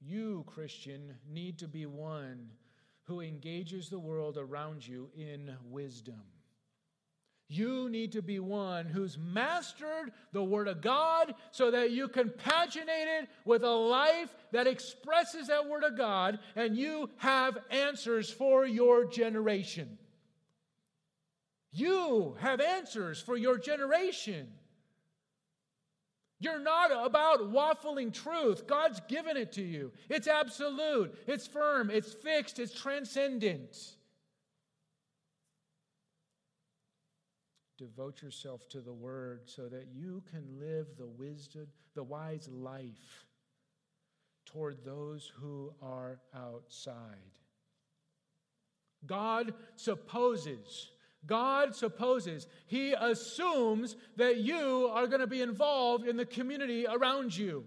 You, 0.00 0.44
Christian, 0.46 1.14
need 1.28 1.58
to 1.58 1.68
be 1.68 1.86
one 1.86 2.50
who 3.04 3.20
engages 3.20 3.88
the 3.88 3.98
world 3.98 4.38
around 4.38 4.86
you 4.86 5.10
in 5.14 5.54
wisdom. 5.68 6.22
You 7.48 7.88
need 7.88 8.12
to 8.12 8.22
be 8.22 8.38
one 8.38 8.86
who's 8.86 9.18
mastered 9.18 10.12
the 10.32 10.42
Word 10.42 10.68
of 10.68 10.80
God 10.80 11.34
so 11.50 11.72
that 11.72 11.90
you 11.90 12.06
can 12.06 12.28
paginate 12.28 13.22
it 13.22 13.28
with 13.44 13.64
a 13.64 13.68
life 13.68 14.32
that 14.52 14.68
expresses 14.68 15.48
that 15.48 15.68
Word 15.68 15.82
of 15.82 15.96
God 15.98 16.38
and 16.54 16.76
you 16.76 17.10
have 17.16 17.58
answers 17.70 18.30
for 18.30 18.64
your 18.64 19.04
generation. 19.04 19.98
You 21.72 22.36
have 22.38 22.60
answers 22.60 23.20
for 23.20 23.36
your 23.36 23.58
generation. 23.58 24.52
You're 26.40 26.58
not 26.58 26.90
about 27.06 27.52
waffling 27.52 28.12
truth. 28.12 28.66
God's 28.66 29.00
given 29.08 29.36
it 29.36 29.52
to 29.52 29.62
you. 29.62 29.92
It's 30.08 30.26
absolute, 30.26 31.14
it's 31.26 31.46
firm, 31.46 31.90
it's 31.90 32.14
fixed, 32.14 32.58
it's 32.58 32.74
transcendent. 32.74 33.76
Devote 37.76 38.22
yourself 38.22 38.68
to 38.70 38.80
the 38.80 38.92
word 38.92 39.42
so 39.44 39.68
that 39.68 39.88
you 39.94 40.22
can 40.30 40.44
live 40.58 40.86
the 40.98 41.06
wisdom, 41.06 41.66
the 41.94 42.02
wise 42.02 42.48
life 42.50 43.26
toward 44.46 44.84
those 44.84 45.30
who 45.36 45.72
are 45.82 46.20
outside. 46.34 46.94
God 49.06 49.54
supposes, 49.76 50.90
God 51.26 51.74
supposes, 51.74 52.46
He 52.66 52.92
assumes 52.92 53.96
that 54.16 54.38
you 54.38 54.88
are 54.92 55.06
going 55.06 55.20
to 55.20 55.26
be 55.26 55.42
involved 55.42 56.06
in 56.06 56.16
the 56.16 56.24
community 56.24 56.86
around 56.86 57.36
you. 57.36 57.66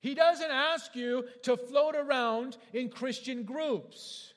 He 0.00 0.14
doesn't 0.14 0.50
ask 0.50 0.96
you 0.96 1.26
to 1.42 1.56
float 1.56 1.94
around 1.94 2.56
in 2.72 2.88
Christian 2.88 3.44
groups. 3.44 4.31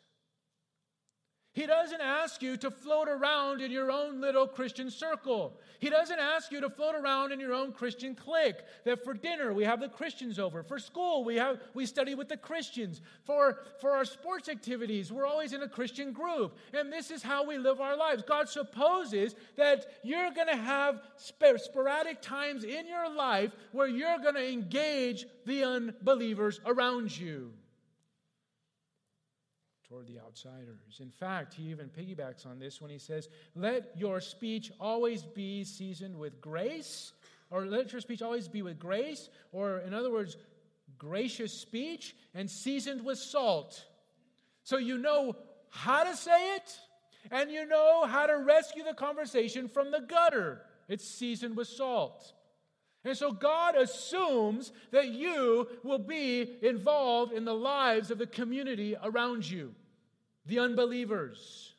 He 1.56 1.66
doesn't 1.66 2.02
ask 2.02 2.42
you 2.42 2.58
to 2.58 2.70
float 2.70 3.08
around 3.08 3.62
in 3.62 3.72
your 3.72 3.90
own 3.90 4.20
little 4.20 4.46
Christian 4.46 4.92
circle. 4.92 5.58
He 5.80 5.90
doesn't 5.90 6.20
ask 6.20 6.52
you 6.52 6.60
to 6.60 6.70
float 6.70 6.96
around 6.96 7.32
in 7.32 7.40
your 7.40 7.54
own 7.54 7.72
Christian 7.72 8.14
clique. 8.14 8.58
That 8.84 9.06
for 9.06 9.14
dinner 9.14 9.54
we 9.54 9.64
have 9.64 9.80
the 9.80 9.88
Christians 9.88 10.38
over. 10.38 10.64
For 10.64 10.80
school 10.80 11.24
we 11.24 11.38
have 11.38 11.62
we 11.74 11.86
study 11.86 12.14
with 12.14 12.28
the 12.28 12.36
Christians. 12.36 13.00
For 13.24 13.60
for 13.80 13.92
our 13.92 14.04
sports 14.04 14.50
activities 14.50 15.14
we're 15.14 15.26
always 15.26 15.54
in 15.54 15.64
a 15.64 15.70
Christian 15.70 16.12
group. 16.12 16.58
And 16.74 16.92
this 16.92 17.10
is 17.10 17.24
how 17.24 17.48
we 17.48 17.58
live 17.58 17.80
our 17.80 17.96
lives. 17.96 18.22
God 18.28 18.50
supposes 18.50 19.34
that 19.56 19.86
you're 20.04 20.32
going 20.32 20.50
to 20.50 20.58
have 20.58 21.04
sporadic 21.16 22.22
times 22.22 22.66
in 22.66 22.86
your 22.86 23.10
life 23.10 23.54
where 23.72 23.88
you're 23.88 24.20
going 24.20 24.36
to 24.36 24.52
engage 24.52 25.26
the 25.46 25.64
unbelievers 25.64 26.60
around 26.66 27.18
you 27.18 27.54
toward 29.88 30.08
the 30.08 30.20
outsiders. 30.20 31.00
In 31.00 31.12
fact, 31.12 31.54
he 31.54 31.64
even 31.64 31.90
piggybacks 31.90 32.46
on 32.46 32.60
this 32.60 32.82
when 32.82 32.92
he 32.92 33.00
says, 33.00 33.30
Let 33.56 33.92
your 33.96 34.20
speech 34.20 34.72
always 34.80 35.24
be 35.24 35.64
seasoned 35.64 36.18
with 36.18 36.42
grace, 36.42 37.14
or 37.50 37.66
let 37.66 37.92
your 37.92 38.02
speech 38.02 38.22
always 38.22 38.48
be 38.48 38.62
with 38.62 38.80
grace, 38.80 39.30
or 39.52 39.80
in 39.80 39.94
other 39.94 40.12
words, 40.12 40.38
gracious 40.98 41.54
speech 41.54 42.16
and 42.34 42.50
seasoned 42.50 43.04
with 43.04 43.18
salt. 43.18 43.86
So 44.64 44.78
you 44.78 44.98
know 44.98 45.36
how 45.70 46.04
to 46.04 46.16
say 46.16 46.56
it, 46.56 46.80
and 47.32 47.52
you 47.52 47.66
know 47.66 48.06
how 48.06 48.26
to 48.26 48.38
rescue 48.38 48.84
the 48.84 48.94
conversation 48.94 49.68
from 49.68 49.92
the 49.92 50.02
gutter. 50.02 50.62
It's 50.88 51.08
seasoned 51.08 51.58
with 51.58 51.68
salt. 51.68 52.34
And 53.06 53.16
so 53.16 53.32
God 53.32 53.76
assumes 53.76 54.72
that 54.90 55.10
you 55.10 55.68
will 55.84 56.00
be 56.00 56.58
involved 56.64 57.34
in 57.34 57.46
the 57.46 57.54
lives 57.54 58.10
of 58.10 58.18
the 58.18 58.26
community 58.26 58.96
around 59.02 59.48
you, 59.48 59.76
the 60.48 60.58
unbelievers. 60.58 61.76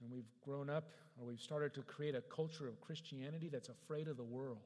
And 0.00 0.10
we've 0.12 0.30
grown 0.44 0.70
up 0.70 0.92
or 1.20 1.26
we've 1.26 1.40
started 1.40 1.74
to 1.74 1.82
create 1.82 2.14
a 2.14 2.20
culture 2.20 2.68
of 2.68 2.80
Christianity 2.80 3.48
that's 3.52 3.68
afraid 3.68 4.06
of 4.06 4.16
the 4.16 4.22
world. 4.22 4.58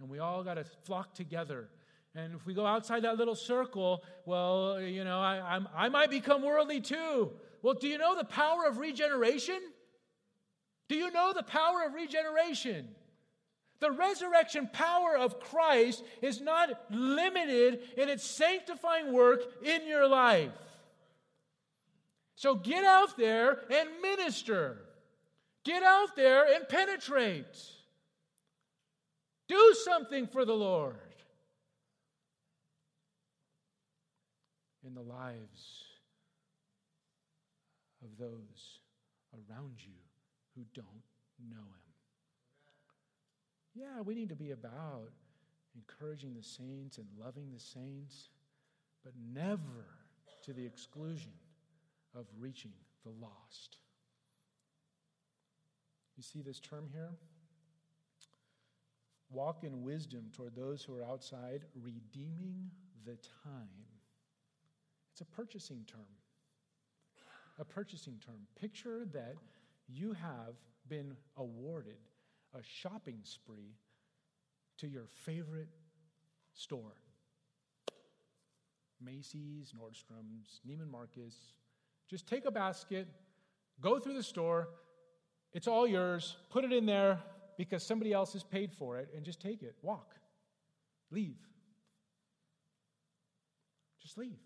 And 0.00 0.08
we 0.08 0.20
all 0.20 0.44
got 0.44 0.54
to 0.54 0.64
flock 0.84 1.14
together. 1.14 1.68
And 2.14 2.32
if 2.34 2.46
we 2.46 2.54
go 2.54 2.64
outside 2.64 3.02
that 3.02 3.18
little 3.18 3.34
circle, 3.34 4.04
well, 4.24 4.80
you 4.80 5.02
know, 5.02 5.18
I, 5.18 5.40
I'm, 5.40 5.68
I 5.74 5.88
might 5.88 6.10
become 6.10 6.42
worldly 6.42 6.80
too. 6.80 7.32
Well, 7.62 7.74
do 7.74 7.88
you 7.88 7.98
know 7.98 8.14
the 8.14 8.24
power 8.24 8.66
of 8.68 8.78
regeneration? 8.78 9.60
Do 10.88 10.94
you 10.94 11.10
know 11.10 11.32
the 11.34 11.42
power 11.42 11.82
of 11.86 11.94
regeneration? 11.94 12.88
The 13.82 13.90
resurrection 13.90 14.70
power 14.72 15.16
of 15.16 15.40
Christ 15.40 16.04
is 16.22 16.40
not 16.40 16.70
limited 16.88 17.80
in 17.96 18.08
its 18.08 18.22
sanctifying 18.22 19.12
work 19.12 19.40
in 19.60 19.88
your 19.88 20.06
life. 20.06 20.52
So 22.36 22.54
get 22.54 22.84
out 22.84 23.16
there 23.16 23.58
and 23.72 23.88
minister. 24.00 24.78
Get 25.64 25.82
out 25.82 26.14
there 26.14 26.44
and 26.54 26.68
penetrate. 26.68 27.56
Do 29.48 29.74
something 29.82 30.28
for 30.28 30.44
the 30.44 30.54
Lord 30.54 30.94
in 34.86 34.94
the 34.94 35.02
lives 35.02 35.86
of 38.00 38.16
those 38.16 38.78
around 39.34 39.74
you 39.78 39.98
who 40.54 40.62
don't 40.72 40.86
know 41.50 41.56
Him. 41.56 41.81
Yeah, 43.74 44.02
we 44.04 44.14
need 44.14 44.28
to 44.28 44.36
be 44.36 44.50
about 44.50 45.10
encouraging 45.74 46.34
the 46.34 46.42
saints 46.42 46.98
and 46.98 47.06
loving 47.18 47.50
the 47.52 47.60
saints, 47.60 48.28
but 49.02 49.12
never 49.32 49.86
to 50.42 50.52
the 50.52 50.64
exclusion 50.64 51.32
of 52.14 52.26
reaching 52.38 52.72
the 53.04 53.10
lost. 53.10 53.78
You 56.16 56.22
see 56.22 56.42
this 56.42 56.60
term 56.60 56.88
here? 56.92 57.10
Walk 59.30 59.64
in 59.64 59.82
wisdom 59.82 60.26
toward 60.32 60.54
those 60.54 60.84
who 60.84 60.94
are 60.94 61.04
outside, 61.04 61.62
redeeming 61.80 62.70
the 63.06 63.16
time. 63.44 63.86
It's 65.10 65.22
a 65.22 65.24
purchasing 65.24 65.84
term. 65.86 66.00
A 67.58 67.64
purchasing 67.64 68.20
term. 68.24 68.46
Picture 68.60 69.06
that 69.12 69.36
you 69.88 70.12
have 70.12 70.54
been 70.88 71.16
awarded 71.38 71.96
a 72.54 72.62
shopping 72.62 73.20
spree 73.22 73.76
to 74.78 74.86
your 74.86 75.06
favorite 75.24 75.68
store 76.54 76.96
Macy's, 79.04 79.72
Nordstrom's, 79.76 80.60
Neiman 80.68 80.90
Marcus. 80.90 81.34
Just 82.08 82.26
take 82.26 82.44
a 82.44 82.50
basket, 82.50 83.08
go 83.80 83.98
through 83.98 84.14
the 84.14 84.22
store, 84.22 84.68
it's 85.52 85.66
all 85.66 85.86
yours, 85.86 86.36
put 86.50 86.64
it 86.64 86.72
in 86.72 86.86
there 86.86 87.18
because 87.56 87.84
somebody 87.84 88.12
else 88.12 88.32
has 88.32 88.42
paid 88.42 88.72
for 88.72 88.98
it, 88.98 89.08
and 89.14 89.24
just 89.24 89.40
take 89.40 89.62
it. 89.62 89.74
Walk. 89.82 90.14
Leave. 91.10 91.36
Just 94.00 94.16
leave. 94.16 94.38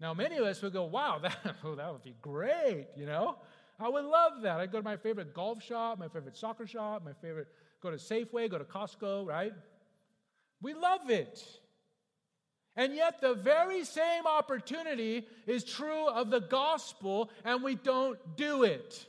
Now, 0.00 0.14
many 0.14 0.36
of 0.36 0.44
us 0.44 0.62
would 0.62 0.72
go, 0.72 0.84
wow, 0.84 1.18
that, 1.22 1.36
oh, 1.62 1.74
that 1.74 1.92
would 1.92 2.02
be 2.02 2.16
great, 2.20 2.88
you 2.96 3.06
know? 3.06 3.36
I 3.80 3.88
would 3.88 4.04
love 4.04 4.42
that. 4.42 4.60
I'd 4.60 4.70
go 4.70 4.78
to 4.78 4.84
my 4.84 4.96
favorite 4.96 5.34
golf 5.34 5.62
shop, 5.62 5.98
my 5.98 6.08
favorite 6.08 6.36
soccer 6.36 6.66
shop, 6.66 7.04
my 7.04 7.12
favorite, 7.20 7.48
go 7.82 7.90
to 7.90 7.96
Safeway, 7.96 8.50
go 8.50 8.58
to 8.58 8.64
Costco, 8.64 9.26
right? 9.26 9.52
We 10.62 10.74
love 10.74 11.10
it. 11.10 11.44
And 12.76 12.94
yet, 12.94 13.20
the 13.20 13.34
very 13.34 13.84
same 13.84 14.26
opportunity 14.26 15.26
is 15.46 15.64
true 15.64 16.08
of 16.08 16.30
the 16.30 16.40
gospel, 16.40 17.30
and 17.44 17.62
we 17.62 17.76
don't 17.76 18.18
do 18.36 18.64
it. 18.64 19.06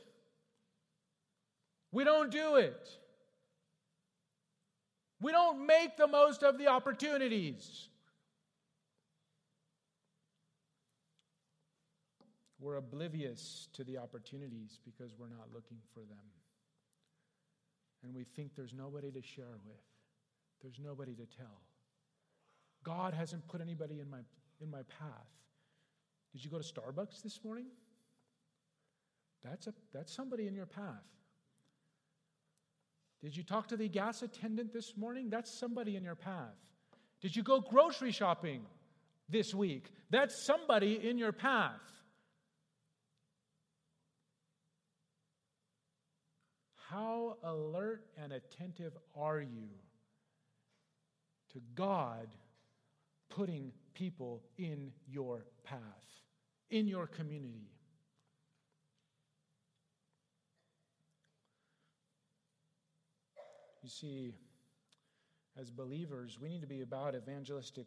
We 1.90 2.04
don't 2.04 2.30
do 2.30 2.56
it. 2.56 2.88
We 5.20 5.32
don't 5.32 5.66
make 5.66 5.96
the 5.96 6.06
most 6.06 6.42
of 6.42 6.58
the 6.58 6.68
opportunities. 6.68 7.88
We're 12.66 12.78
oblivious 12.78 13.68
to 13.74 13.84
the 13.84 13.98
opportunities 13.98 14.80
because 14.84 15.12
we're 15.16 15.28
not 15.28 15.46
looking 15.54 15.78
for 15.94 16.00
them. 16.00 16.26
And 18.02 18.12
we 18.12 18.24
think 18.24 18.56
there's 18.56 18.74
nobody 18.74 19.12
to 19.12 19.22
share 19.22 19.60
with, 19.64 19.84
there's 20.60 20.80
nobody 20.84 21.14
to 21.14 21.26
tell. 21.26 21.62
God 22.82 23.14
hasn't 23.14 23.46
put 23.46 23.60
anybody 23.60 24.00
in 24.00 24.10
my, 24.10 24.18
in 24.60 24.68
my 24.68 24.82
path. 24.98 25.30
Did 26.32 26.44
you 26.44 26.50
go 26.50 26.58
to 26.58 26.64
Starbucks 26.64 27.22
this 27.22 27.38
morning? 27.44 27.66
That's, 29.44 29.68
a, 29.68 29.74
that's 29.94 30.12
somebody 30.12 30.48
in 30.48 30.54
your 30.56 30.66
path. 30.66 31.06
Did 33.22 33.36
you 33.36 33.44
talk 33.44 33.68
to 33.68 33.76
the 33.76 33.88
gas 33.88 34.22
attendant 34.22 34.72
this 34.72 34.96
morning? 34.96 35.30
That's 35.30 35.56
somebody 35.56 35.94
in 35.94 36.02
your 36.02 36.16
path. 36.16 36.56
Did 37.20 37.36
you 37.36 37.44
go 37.44 37.60
grocery 37.60 38.10
shopping 38.10 38.62
this 39.28 39.54
week? 39.54 39.92
That's 40.10 40.44
somebody 40.44 41.08
in 41.08 41.16
your 41.16 41.30
path. 41.30 41.78
How 46.90 47.36
alert 47.42 48.06
and 48.16 48.32
attentive 48.32 48.96
are 49.16 49.40
you 49.40 49.68
to 51.52 51.60
God 51.74 52.28
putting 53.28 53.72
people 53.94 54.44
in 54.56 54.92
your 55.08 55.46
path, 55.64 55.80
in 56.70 56.86
your 56.86 57.08
community? 57.08 57.70
You 63.82 63.88
see, 63.88 64.32
as 65.58 65.70
believers, 65.70 66.38
we 66.40 66.48
need 66.48 66.60
to 66.60 66.68
be 66.68 66.82
about 66.82 67.16
evangelistic 67.16 67.86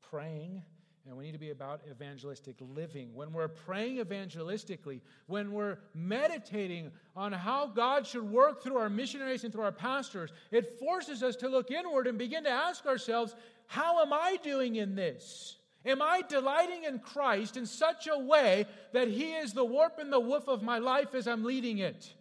praying 0.00 0.62
and 1.06 1.16
we 1.16 1.24
need 1.24 1.32
to 1.32 1.38
be 1.38 1.50
about 1.50 1.80
evangelistic 1.90 2.56
living. 2.60 3.14
When 3.14 3.32
we're 3.32 3.48
praying 3.48 3.98
evangelistically, 3.98 5.00
when 5.26 5.52
we're 5.52 5.78
meditating 5.94 6.90
on 7.16 7.32
how 7.32 7.66
God 7.66 8.06
should 8.06 8.30
work 8.30 8.62
through 8.62 8.76
our 8.76 8.90
missionaries 8.90 9.44
and 9.44 9.52
through 9.52 9.64
our 9.64 9.72
pastors, 9.72 10.30
it 10.50 10.78
forces 10.78 11.22
us 11.22 11.36
to 11.36 11.48
look 11.48 11.70
inward 11.70 12.06
and 12.06 12.18
begin 12.18 12.44
to 12.44 12.50
ask 12.50 12.86
ourselves, 12.86 13.34
how 13.66 14.02
am 14.02 14.12
I 14.12 14.36
doing 14.42 14.76
in 14.76 14.94
this? 14.94 15.56
Am 15.86 16.02
I 16.02 16.22
delighting 16.28 16.84
in 16.84 16.98
Christ 16.98 17.56
in 17.56 17.64
such 17.64 18.06
a 18.06 18.18
way 18.18 18.66
that 18.92 19.08
He 19.08 19.32
is 19.32 19.54
the 19.54 19.64
warp 19.64 19.98
and 19.98 20.12
the 20.12 20.20
woof 20.20 20.48
of 20.48 20.62
my 20.62 20.78
life 20.78 21.14
as 21.14 21.26
I'm 21.26 21.44
leading 21.44 21.78
it? 21.78 22.12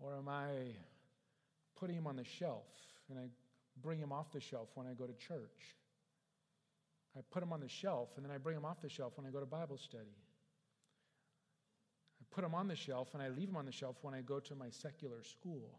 Or 0.00 0.16
am 0.16 0.28
I 0.28 0.48
putting 1.76 1.96
him 1.96 2.06
on 2.06 2.16
the 2.16 2.24
shelf 2.24 2.66
and 3.08 3.18
I 3.18 3.28
bring 3.82 3.98
him 3.98 4.12
off 4.12 4.32
the 4.32 4.40
shelf 4.40 4.68
when 4.74 4.86
I 4.86 4.94
go 4.94 5.06
to 5.06 5.12
church? 5.14 5.76
I 7.16 7.20
put 7.30 7.42
him 7.42 7.52
on 7.52 7.60
the 7.60 7.68
shelf 7.68 8.10
and 8.16 8.24
then 8.24 8.32
I 8.32 8.38
bring 8.38 8.56
him 8.56 8.64
off 8.64 8.80
the 8.80 8.88
shelf 8.88 9.12
when 9.16 9.26
I 9.26 9.30
go 9.30 9.40
to 9.40 9.46
Bible 9.46 9.78
study. 9.78 10.16
I 12.20 12.34
put 12.34 12.44
him 12.44 12.54
on 12.54 12.66
the 12.66 12.76
shelf 12.76 13.14
and 13.14 13.22
I 13.22 13.28
leave 13.28 13.48
him 13.48 13.56
on 13.56 13.66
the 13.66 13.72
shelf 13.72 13.96
when 14.02 14.14
I 14.14 14.20
go 14.20 14.40
to 14.40 14.54
my 14.54 14.70
secular 14.70 15.22
school. 15.22 15.78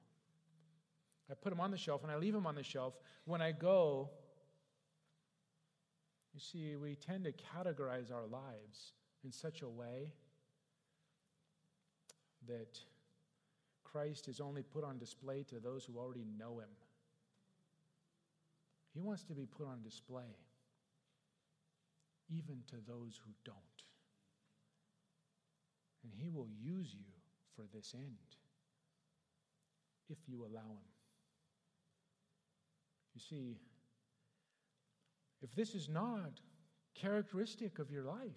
I 1.30 1.34
put 1.34 1.52
him 1.52 1.60
on 1.60 1.72
the 1.72 1.78
shelf 1.78 2.04
and 2.04 2.12
I 2.12 2.18
leave 2.18 2.36
him 2.36 2.48
on 2.48 2.56
the 2.56 2.64
shelf 2.64 2.94
when 3.26 3.42
I 3.42 3.52
go. 3.52 4.10
You 6.34 6.40
see, 6.40 6.76
we 6.76 6.96
tend 6.96 7.24
to 7.26 7.32
categorize 7.32 8.14
our 8.14 8.28
lives 8.28 8.94
in 9.24 9.32
such 9.32 9.62
a 9.62 9.70
way 9.70 10.14
that 12.48 12.80
Christ 13.84 14.28
is 14.28 14.40
only 14.40 14.62
put 14.62 14.84
on 14.84 14.98
display 14.98 15.44
to 15.44 15.60
those 15.60 15.86
who 15.86 15.98
already 15.98 16.26
know 16.38 16.60
him. 16.60 16.70
He 18.96 19.02
wants 19.02 19.24
to 19.26 19.34
be 19.34 19.46
put 19.46 19.68
on 19.68 19.82
display 19.84 20.24
even 22.30 22.64
to 22.70 22.78
those 22.88 23.20
who 23.24 23.32
don't. 23.44 23.58
And 26.04 26.14
he 26.16 26.30
will 26.30 26.48
use 26.64 26.94
you 26.94 27.06
for 27.56 27.66
this 27.76 27.94
end 27.94 28.16
if 30.10 30.18
you 30.28 30.46
allow 30.46 30.62
him. 30.62 30.88
You 33.14 33.22
see, 33.22 33.58
if 35.42 35.54
this 35.56 35.76
is 35.76 35.90
not 35.90 36.40
characteristic 36.96 37.80
of 37.80 37.92
your 37.92 38.04
life, 38.04 38.32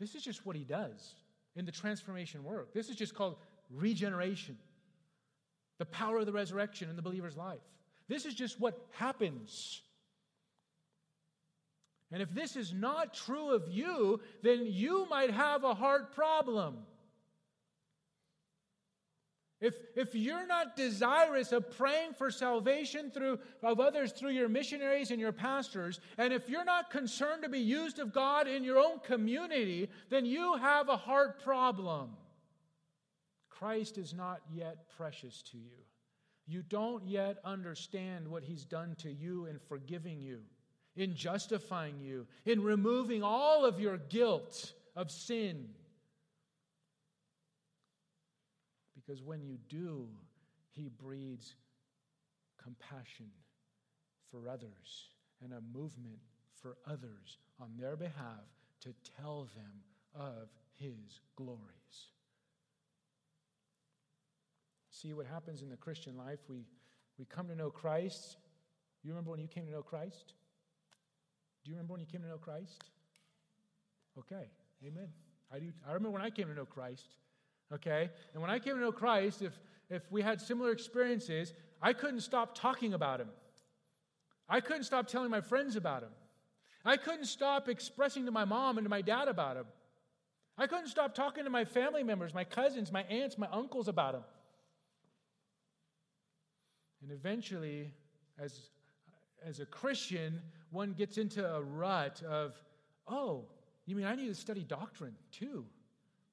this 0.00 0.14
is 0.14 0.22
just 0.22 0.46
what 0.46 0.56
he 0.56 0.64
does 0.64 1.14
in 1.54 1.66
the 1.66 1.72
transformation 1.72 2.44
work. 2.44 2.72
This 2.72 2.88
is 2.88 2.96
just 2.96 3.14
called 3.14 3.36
regeneration, 3.70 4.56
the 5.78 5.86
power 5.86 6.18
of 6.18 6.26
the 6.26 6.32
resurrection 6.32 6.88
in 6.88 6.96
the 6.96 7.02
believer's 7.02 7.36
life. 7.36 7.60
This 8.08 8.24
is 8.24 8.34
just 8.34 8.60
what 8.60 8.78
happens. 8.92 9.82
And 12.12 12.22
if 12.22 12.32
this 12.32 12.54
is 12.56 12.72
not 12.72 13.14
true 13.14 13.50
of 13.54 13.68
you, 13.68 14.20
then 14.42 14.64
you 14.64 15.06
might 15.10 15.30
have 15.30 15.64
a 15.64 15.74
heart 15.74 16.14
problem. 16.14 16.78
If, 19.58 19.74
if 19.96 20.14
you're 20.14 20.46
not 20.46 20.76
desirous 20.76 21.50
of 21.50 21.76
praying 21.76 22.12
for 22.12 22.30
salvation 22.30 23.10
through, 23.10 23.38
of 23.62 23.80
others 23.80 24.12
through 24.12 24.32
your 24.32 24.50
missionaries 24.50 25.10
and 25.10 25.18
your 25.18 25.32
pastors, 25.32 25.98
and 26.18 26.32
if 26.32 26.48
you're 26.48 26.64
not 26.64 26.90
concerned 26.90 27.42
to 27.42 27.48
be 27.48 27.58
used 27.60 27.98
of 27.98 28.12
God 28.12 28.48
in 28.48 28.62
your 28.62 28.78
own 28.78 29.00
community, 29.00 29.88
then 30.10 30.26
you 30.26 30.56
have 30.56 30.90
a 30.90 30.96
heart 30.96 31.42
problem. 31.42 32.10
Christ 33.48 33.96
is 33.96 34.12
not 34.12 34.42
yet 34.52 34.90
precious 34.96 35.40
to 35.50 35.56
you. 35.56 35.72
You 36.46 36.62
don't 36.62 37.04
yet 37.06 37.38
understand 37.44 38.28
what 38.28 38.44
he's 38.44 38.64
done 38.64 38.94
to 38.98 39.12
you 39.12 39.46
in 39.46 39.58
forgiving 39.58 40.20
you, 40.20 40.40
in 40.96 41.14
justifying 41.14 42.00
you, 42.00 42.26
in 42.44 42.62
removing 42.62 43.22
all 43.22 43.64
of 43.64 43.80
your 43.80 43.96
guilt 43.96 44.72
of 44.94 45.10
sin 45.10 45.68
Because 49.06 49.22
when 49.22 49.42
you 49.44 49.58
do, 49.68 50.08
He 50.70 50.88
breeds 50.88 51.54
compassion 52.62 53.30
for 54.30 54.48
others 54.48 55.10
and 55.42 55.52
a 55.52 55.60
movement 55.72 56.18
for 56.60 56.76
others 56.86 57.38
on 57.60 57.70
their 57.78 57.96
behalf 57.96 58.44
to 58.80 58.94
tell 59.16 59.48
them 59.54 59.72
of 60.14 60.48
His 60.74 61.20
glories. 61.36 62.15
See 64.96 65.12
what 65.12 65.26
happens 65.26 65.60
in 65.60 65.68
the 65.68 65.76
Christian 65.76 66.16
life? 66.16 66.38
We, 66.48 66.64
we 67.18 67.26
come 67.26 67.48
to 67.48 67.54
know 67.54 67.68
Christ. 67.68 68.38
You 69.02 69.10
remember 69.10 69.30
when 69.30 69.40
you 69.40 69.46
came 69.46 69.66
to 69.66 69.70
know 69.70 69.82
Christ? 69.82 70.32
Do 71.62 71.70
you 71.70 71.76
remember 71.76 71.92
when 71.92 72.00
you 72.00 72.06
came 72.06 72.22
to 72.22 72.28
know 72.28 72.38
Christ? 72.38 72.82
Okay, 74.18 74.48
amen. 74.86 75.08
I 75.52 75.58
do. 75.58 75.70
I 75.86 75.92
remember 75.92 76.12
when 76.12 76.22
I 76.22 76.30
came 76.30 76.48
to 76.48 76.54
know 76.54 76.64
Christ. 76.64 77.08
Okay? 77.74 78.08
And 78.32 78.40
when 78.40 78.50
I 78.50 78.58
came 78.58 78.74
to 78.74 78.80
know 78.80 78.90
Christ, 78.90 79.42
if, 79.42 79.60
if 79.90 80.10
we 80.10 80.22
had 80.22 80.40
similar 80.40 80.72
experiences, 80.72 81.52
I 81.82 81.92
couldn't 81.92 82.20
stop 82.20 82.56
talking 82.56 82.94
about 82.94 83.20
him. 83.20 83.28
I 84.48 84.60
couldn't 84.60 84.84
stop 84.84 85.08
telling 85.08 85.30
my 85.30 85.42
friends 85.42 85.76
about 85.76 86.04
him. 86.04 86.12
I 86.86 86.96
couldn't 86.96 87.26
stop 87.26 87.68
expressing 87.68 88.24
to 88.24 88.32
my 88.32 88.46
mom 88.46 88.78
and 88.78 88.86
to 88.86 88.88
my 88.88 89.02
dad 89.02 89.28
about 89.28 89.58
him. 89.58 89.66
I 90.56 90.66
couldn't 90.66 90.88
stop 90.88 91.14
talking 91.14 91.44
to 91.44 91.50
my 91.50 91.66
family 91.66 92.02
members, 92.02 92.32
my 92.32 92.44
cousins, 92.44 92.90
my 92.90 93.02
aunts, 93.02 93.36
my 93.36 93.48
uncles 93.52 93.88
about 93.88 94.14
him. 94.14 94.22
And 97.02 97.12
eventually, 97.12 97.92
as, 98.38 98.70
as 99.44 99.60
a 99.60 99.66
Christian, 99.66 100.40
one 100.70 100.92
gets 100.92 101.18
into 101.18 101.46
a 101.46 101.62
rut 101.62 102.22
of, 102.22 102.54
oh, 103.06 103.44
you 103.86 103.96
mean 103.96 104.06
I 104.06 104.14
need 104.14 104.28
to 104.28 104.34
study 104.34 104.64
doctrine 104.64 105.14
too? 105.30 105.64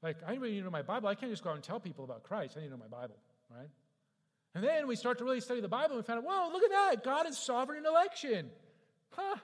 Like, 0.02 0.17
I 0.28 0.34
really 0.34 0.52
need 0.52 0.60
to 0.60 0.65
know 0.65 0.71
my 0.71 0.82
Bible. 0.82 1.08
I 1.08 1.15
can't 1.15 1.32
just 1.32 1.43
go 1.43 1.52
out 1.52 1.56
and 1.56 1.63
tell 1.63 1.80
people 1.80 2.04
about 2.04 2.23
Christ. 2.23 2.56
I 2.58 2.62
need 2.62 2.67
to 2.67 2.71
know 2.71 2.78
my 2.78 2.88
Bible, 2.88 3.15
right? 3.49 3.69
And 4.56 4.63
then 4.63 4.88
we 4.88 4.95
start 4.95 5.17
to 5.19 5.23
really 5.23 5.39
study 5.39 5.62
the 5.62 5.67
Bible 5.67 5.95
and 5.95 6.04
we 6.04 6.06
find 6.06 6.19
out, 6.19 6.26
whoa, 6.26 6.49
look 6.52 6.63
at 6.63 6.69
that. 6.69 7.04
God 7.04 7.28
is 7.28 7.38
sovereign 7.38 7.80
in 7.80 7.86
election. 7.86 8.49
Huh? 9.12 9.38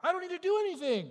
I 0.00 0.12
don't 0.12 0.20
need 0.20 0.30
to 0.30 0.38
do 0.38 0.56
anything. 0.60 1.10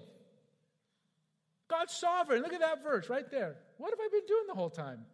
God's 1.69 1.93
sovereign. 1.93 2.43
Look 2.43 2.53
at 2.53 2.59
that 2.59 2.83
verse 2.83 3.09
right 3.09 3.29
there. 3.31 3.55
What 3.77 3.89
have 3.89 3.99
I 3.99 4.07
been 4.11 4.25
doing 4.27 4.43
the 4.47 4.53
whole 4.53 4.69
time? 4.69 5.05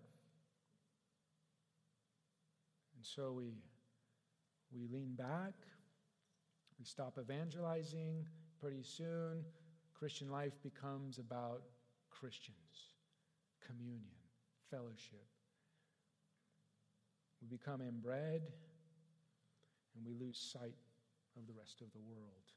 And 2.95 2.99
so 3.15 3.32
we, 3.32 3.54
we 4.72 4.88
lean 4.88 5.15
back, 5.15 5.54
we 6.78 6.86
stop 6.86 7.17
evangelizing. 7.19 8.26
Pretty 8.60 8.84
soon, 8.84 9.45
Christian 9.98 10.30
life 10.30 10.62
becomes 10.62 11.17
about 11.17 11.62
Christians, 12.10 12.93
communion, 13.65 14.19
fellowship. 14.69 15.26
We 17.41 17.48
become 17.48 17.82
inbred 17.82 18.41
and 19.95 20.06
we 20.06 20.13
lose 20.13 20.38
sight 20.38 20.76
of 21.38 21.48
the 21.48 21.54
rest 21.54 21.82
of 21.82 21.91
the 21.93 22.00
world. 22.00 22.52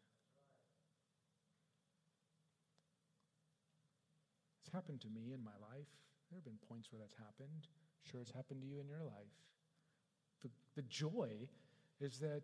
It's 4.61 4.75
happened 4.75 5.01
to 5.03 5.09
me 5.09 5.33
in 5.33 5.43
my 5.43 5.55
life. 5.71 5.89
There 6.31 6.37
have 6.37 6.45
been 6.45 6.59
points 6.69 6.91
where 6.91 7.01
that's 7.01 7.15
happened. 7.15 7.69
Sure, 8.03 8.21
it's 8.21 8.33
happened 8.33 8.63
to 8.63 8.67
you 8.67 8.81
in 8.81 8.89
your 8.89 9.03
life. 9.05 9.52
The, 10.77 10.83
joy 10.83 11.31
is 12.01 12.19
that 12.19 12.43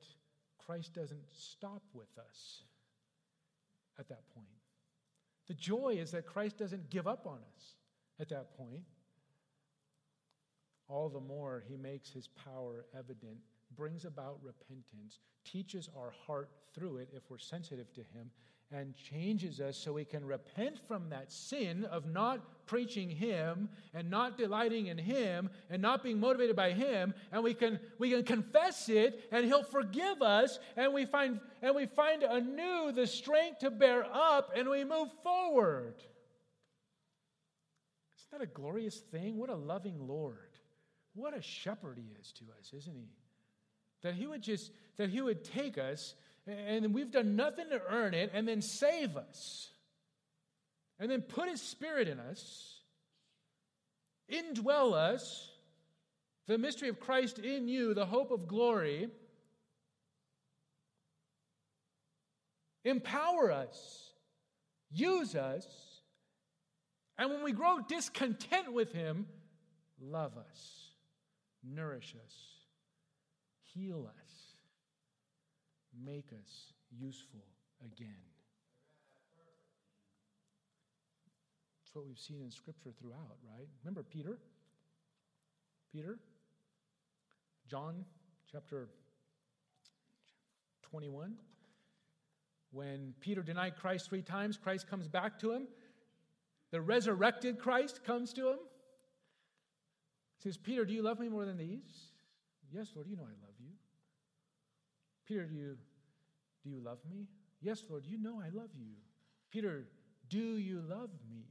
Christ 0.58 0.94
doesn't 0.94 1.24
stop 1.30 1.82
with 1.94 2.18
us 2.18 2.62
at 3.98 4.08
that 4.08 4.28
point. 4.34 4.46
The 5.46 5.54
joy 5.54 5.96
is 5.98 6.10
that 6.10 6.26
Christ 6.26 6.58
doesn't 6.58 6.90
give 6.90 7.06
up 7.06 7.26
on 7.26 7.38
us 7.38 7.74
at 8.20 8.28
that 8.28 8.56
point. 8.56 8.82
All 10.88 11.08
the 11.08 11.20
more, 11.20 11.64
he 11.66 11.76
makes 11.76 12.10
his 12.10 12.28
power 12.28 12.86
evident, 12.96 13.38
brings 13.76 14.04
about 14.04 14.38
repentance, 14.42 15.20
teaches 15.44 15.88
our 15.96 16.12
heart 16.26 16.50
through 16.74 16.98
it 16.98 17.08
if 17.12 17.22
we're 17.30 17.38
sensitive 17.38 17.92
to 17.94 18.00
him, 18.00 18.30
and 18.70 18.94
changes 18.96 19.60
us 19.60 19.78
so 19.78 19.94
we 19.94 20.04
can 20.04 20.24
repent 20.26 20.78
from 20.86 21.08
that 21.08 21.32
sin 21.32 21.86
of 21.86 22.06
not 22.06 22.40
preaching 22.66 23.08
him 23.08 23.68
and 23.94 24.10
not 24.10 24.36
delighting 24.36 24.88
in 24.88 24.98
him 24.98 25.48
and 25.70 25.80
not 25.80 26.02
being 26.02 26.20
motivated 26.20 26.54
by 26.54 26.72
him 26.72 27.14
and 27.32 27.42
we 27.42 27.54
can 27.54 27.80
we 27.98 28.10
can 28.10 28.22
confess 28.22 28.90
it 28.90 29.26
and 29.32 29.46
he'll 29.46 29.62
forgive 29.62 30.20
us 30.20 30.58
and 30.76 30.92
we 30.92 31.06
find 31.06 31.40
and 31.62 31.74
we 31.74 31.86
find 31.86 32.22
anew 32.22 32.92
the 32.92 33.06
strength 33.06 33.60
to 33.60 33.70
bear 33.70 34.04
up 34.04 34.52
and 34.54 34.68
we 34.68 34.84
move 34.84 35.08
forward. 35.22 35.94
Isn't 38.18 38.32
that 38.32 38.42
a 38.42 38.46
glorious 38.46 38.98
thing? 38.98 39.38
What 39.38 39.48
a 39.48 39.56
loving 39.56 40.06
lord. 40.06 40.36
What 41.14 41.34
a 41.34 41.40
shepherd 41.40 41.96
he 41.96 42.12
is 42.20 42.32
to 42.32 42.44
us 42.58 42.74
isn't 42.76 42.94
he? 42.94 43.08
That 44.02 44.14
he 44.14 44.26
would 44.26 44.42
just 44.42 44.72
that 44.98 45.08
he 45.08 45.22
would 45.22 45.42
take 45.42 45.78
us 45.78 46.14
and 46.48 46.94
we've 46.94 47.10
done 47.10 47.36
nothing 47.36 47.68
to 47.70 47.80
earn 47.90 48.14
it, 48.14 48.30
and 48.32 48.46
then 48.48 48.62
save 48.62 49.16
us, 49.16 49.70
and 50.98 51.10
then 51.10 51.22
put 51.22 51.48
His 51.48 51.60
Spirit 51.60 52.08
in 52.08 52.18
us, 52.18 52.80
indwell 54.30 54.94
us, 54.94 55.50
the 56.46 56.58
mystery 56.58 56.88
of 56.88 56.98
Christ 56.98 57.38
in 57.38 57.68
you, 57.68 57.92
the 57.92 58.06
hope 58.06 58.30
of 58.30 58.48
glory, 58.48 59.08
empower 62.84 63.52
us, 63.52 64.10
use 64.90 65.34
us, 65.34 65.66
and 67.18 67.30
when 67.30 67.42
we 67.42 67.52
grow 67.52 67.80
discontent 67.86 68.72
with 68.72 68.92
Him, 68.92 69.26
love 70.00 70.38
us, 70.38 70.92
nourish 71.62 72.14
us, 72.24 72.34
heal 73.74 74.08
us 74.08 74.27
make 76.04 76.26
us 76.32 76.72
useful 76.90 77.44
again. 77.84 78.14
That's 81.80 81.94
what 81.94 82.06
we've 82.06 82.18
seen 82.18 82.42
in 82.42 82.50
Scripture 82.50 82.90
throughout, 82.98 83.38
right? 83.50 83.68
Remember 83.82 84.02
Peter? 84.02 84.38
Peter? 85.92 86.18
John 87.68 88.04
chapter 88.50 88.88
21. 90.82 91.34
When 92.70 93.14
Peter 93.20 93.42
denied 93.42 93.76
Christ 93.76 94.08
three 94.08 94.22
times, 94.22 94.58
Christ 94.58 94.88
comes 94.88 95.08
back 95.08 95.38
to 95.40 95.52
him. 95.52 95.68
The 96.70 96.80
resurrected 96.80 97.58
Christ 97.58 98.04
comes 98.04 98.32
to 98.34 98.50
him. 98.50 98.58
He 100.36 100.48
says, 100.48 100.56
Peter, 100.56 100.84
do 100.84 100.92
you 100.92 101.02
love 101.02 101.18
me 101.18 101.28
more 101.28 101.46
than 101.46 101.56
these? 101.56 102.12
Yes, 102.70 102.88
Lord, 102.94 103.08
you 103.08 103.16
know 103.16 103.22
I 103.22 103.34
love 103.44 103.54
you. 103.58 103.70
Peter, 105.26 105.44
do 105.46 105.54
you, 105.54 105.76
do 106.62 106.70
you 106.70 106.80
love 106.80 106.98
me? 107.10 107.26
Yes, 107.60 107.82
Lord, 107.88 108.04
you 108.06 108.18
know 108.18 108.40
I 108.44 108.50
love 108.50 108.70
you. 108.78 108.92
Peter, 109.50 109.86
do 110.28 110.38
you 110.38 110.82
love 110.88 111.10
me? 111.30 111.44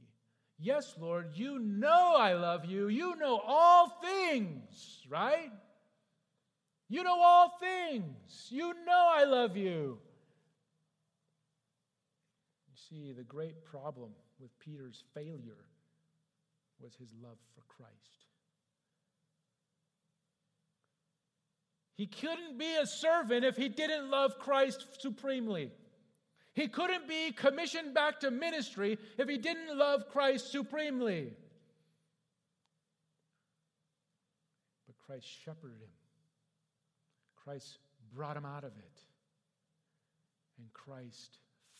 Yes, 0.58 0.94
Lord, 0.98 1.30
you 1.34 1.58
know 1.58 2.16
I 2.18 2.32
love 2.32 2.64
you. 2.64 2.88
You 2.88 3.16
know 3.16 3.40
all 3.46 4.00
things, 4.02 5.06
right? 5.08 5.52
You 6.88 7.04
know 7.04 7.20
all 7.20 7.58
things. 7.60 8.48
You 8.50 8.74
know 8.86 9.12
I 9.14 9.24
love 9.24 9.56
you. 9.56 9.98
You 12.68 12.74
see, 12.88 13.12
the 13.12 13.22
great 13.22 13.64
problem 13.64 14.10
with 14.40 14.58
Peter's 14.58 15.04
failure 15.14 15.66
was 16.80 16.94
his 16.94 17.12
love 17.22 17.38
for 17.54 17.62
Christ. 17.68 18.27
He 21.98 22.06
couldn't 22.06 22.56
be 22.58 22.76
a 22.76 22.86
servant 22.86 23.44
if 23.44 23.56
he 23.56 23.68
didn't 23.68 24.08
love 24.08 24.38
Christ 24.38 24.86
supremely. 25.00 25.72
He 26.54 26.68
couldn't 26.68 27.08
be 27.08 27.32
commissioned 27.32 27.92
back 27.92 28.20
to 28.20 28.30
ministry 28.30 28.98
if 29.18 29.28
he 29.28 29.36
didn't 29.36 29.76
love 29.76 30.08
Christ 30.08 30.52
supremely. 30.52 31.32
But 34.86 34.96
Christ 35.04 35.26
shepherded 35.44 35.80
him, 35.80 35.88
Christ 37.34 37.78
brought 38.14 38.36
him 38.36 38.46
out 38.46 38.62
of 38.62 38.76
it, 38.78 39.02
and 40.56 40.72
Christ 40.72 41.38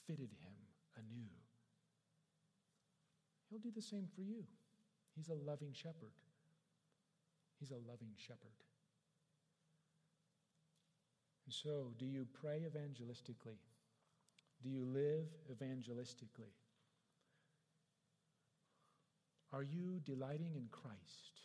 fitted 0.09 0.31
him 0.41 0.53
anew. 0.97 1.31
He'll 3.51 3.61
do 3.61 3.71
the 3.71 3.81
same 3.81 4.09
for 4.17 4.23
you. 4.23 4.43
He's 5.15 5.29
a 5.29 5.35
loving 5.49 5.73
shepherd. 5.73 6.13
He's 7.61 7.71
a 7.71 7.79
loving 7.89 8.15
shepherd. 8.17 8.65
So, 11.51 11.93
do 11.99 12.05
you 12.05 12.27
pray 12.41 12.61
evangelistically? 12.69 13.57
Do 14.63 14.69
you 14.69 14.85
live 14.85 15.25
evangelistically? 15.51 16.53
Are 19.53 19.63
you 19.63 20.01
delighting 20.05 20.55
in 20.57 20.69
Christ? 20.71 21.41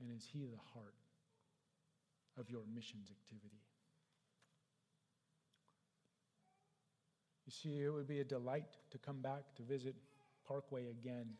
And 0.00 0.10
is 0.14 0.28
He 0.30 0.44
the 0.44 0.60
heart 0.74 0.94
of 2.38 2.50
your 2.50 2.62
missions 2.74 3.10
activity? 3.10 3.62
You 7.46 7.52
see, 7.52 7.80
it 7.80 7.90
would 7.90 8.08
be 8.08 8.20
a 8.20 8.24
delight 8.24 8.76
to 8.90 8.98
come 8.98 9.22
back 9.22 9.44
to 9.56 9.62
visit 9.62 9.94
Parkway 10.46 10.90
again 10.90 11.30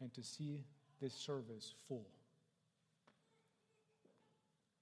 and 0.00 0.14
to 0.14 0.22
see 0.22 0.64
this 1.00 1.12
service 1.12 1.74
full. 1.86 2.06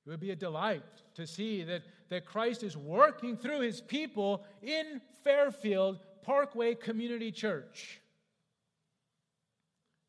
It 0.07 0.11
would 0.11 0.21
be 0.21 0.31
a 0.31 0.37
delight 0.37 0.85
to 1.15 1.27
see 1.27 1.65
that, 1.65 1.83
that 2.11 2.27
Christ 2.27 2.63
is 2.63 2.77
working 2.77 3.37
through 3.37 3.61
his 3.61 3.81
people 3.81 4.45
in 4.63 5.01
Fairfield 5.25 5.99
Parkway 6.23 6.77
Community 6.77 7.33
Church. 7.33 8.01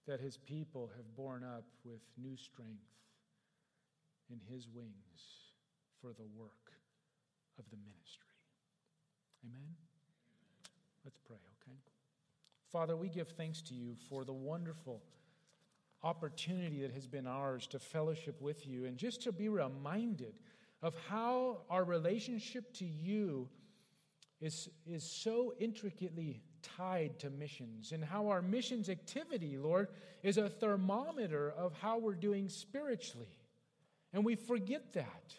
That 0.05 0.19
his 0.19 0.37
people 0.37 0.91
have 0.95 1.15
borne 1.15 1.43
up 1.43 1.65
with 1.83 2.01
new 2.15 2.37
strength 2.37 2.83
in 4.29 4.39
his 4.53 4.67
wings 4.73 4.93
for 5.99 6.13
the 6.13 6.27
work 6.37 6.51
of 7.57 7.65
the 7.71 7.77
ministry. 7.77 8.27
Amen? 9.45 9.75
Let's 11.03 11.17
pray, 11.25 11.37
okay? 11.37 11.77
Father, 12.71 12.95
we 12.95 13.09
give 13.09 13.29
thanks 13.29 13.61
to 13.63 13.73
you 13.73 13.95
for 14.09 14.23
the 14.25 14.33
wonderful 14.33 15.01
opportunity 16.03 16.81
that 16.81 16.91
has 16.91 17.07
been 17.07 17.27
ours 17.27 17.67
to 17.67 17.79
fellowship 17.79 18.39
with 18.41 18.67
you 18.67 18.85
and 18.85 18.97
just 18.97 19.21
to 19.23 19.31
be 19.31 19.49
reminded 19.49 20.33
of 20.81 20.95
how 21.09 21.61
our 21.69 21.83
relationship 21.83 22.73
to 22.73 22.85
you 22.85 23.49
is, 24.39 24.69
is 24.85 25.03
so 25.03 25.53
intricately 25.59 26.41
tied 26.61 27.17
to 27.19 27.29
missions 27.29 27.91
and 27.91 28.03
how 28.03 28.27
our 28.27 28.41
missions 28.41 28.89
activity, 28.89 29.57
Lord, 29.57 29.87
is 30.21 30.37
a 30.37 30.49
thermometer 30.49 31.51
of 31.57 31.73
how 31.73 31.97
we're 31.97 32.13
doing 32.13 32.47
spiritually. 32.47 33.39
And 34.13 34.23
we 34.23 34.35
forget 34.35 34.93
that. 34.93 35.33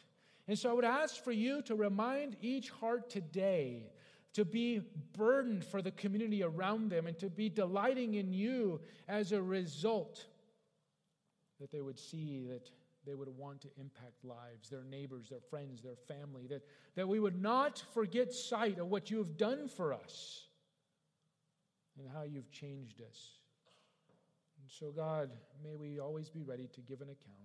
And 0.49 0.59
so 0.59 0.71
I 0.71 0.73
would 0.73 0.85
ask 0.85 1.23
for 1.23 1.33
you 1.33 1.63
to 1.63 1.75
remind 1.75 2.37
each 2.41 2.71
heart 2.71 3.11
today 3.11 3.91
to 4.35 4.45
be 4.45 4.81
burdened 5.17 5.65
for 5.65 5.83
the 5.83 5.91
community 5.91 6.43
around 6.43 6.91
them, 6.91 7.07
and 7.07 7.19
to 7.19 7.29
be 7.29 7.49
delighting 7.49 8.15
in 8.15 8.33
you 8.33 8.81
as 9.09 9.33
a 9.33 9.43
result, 9.43 10.27
that 11.61 11.71
they 11.71 11.81
would 11.81 11.99
see 11.99 12.45
that 12.49 12.71
they 13.07 13.15
would 13.15 13.29
want 13.29 13.61
to 13.63 13.69
impact 13.79 14.25
lives, 14.25 14.69
their 14.69 14.85
neighbors, 14.85 15.29
their 15.31 15.41
friends, 15.41 15.83
their 15.83 15.97
family, 15.97 16.47
that, 16.49 16.63
that 16.95 17.09
we 17.09 17.21
would 17.21 17.41
not 17.41 17.83
forget 17.95 18.33
sight 18.33 18.79
of 18.79 18.89
what 18.89 19.11
you 19.11 19.19
have 19.19 19.37
done 19.37 19.69
for 19.69 19.95
us 19.95 20.47
and 21.99 22.09
how 22.13 22.23
you've 22.23 22.51
changed 22.51 23.01
us. 23.01 23.39
And 24.61 24.71
so, 24.71 24.91
God, 24.91 25.31
may 25.63 25.77
we 25.77 25.99
always 25.99 26.29
be 26.29 26.43
ready 26.43 26.69
to 26.75 26.81
give 26.81 27.01
an 27.01 27.09
account. 27.09 27.39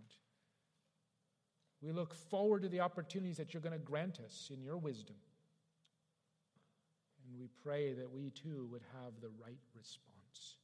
We 1.81 1.91
look 1.91 2.13
forward 2.13 2.61
to 2.63 2.69
the 2.69 2.79
opportunities 2.79 3.37
that 3.37 3.53
you're 3.53 3.61
going 3.61 3.73
to 3.73 3.79
grant 3.79 4.19
us 4.19 4.49
in 4.53 4.61
your 4.61 4.77
wisdom. 4.77 5.17
And 7.27 7.39
we 7.39 7.49
pray 7.63 7.93
that 7.93 8.09
we 8.11 8.29
too 8.29 8.67
would 8.71 8.83
have 9.01 9.13
the 9.21 9.31
right 9.41 9.59
response, 9.75 10.57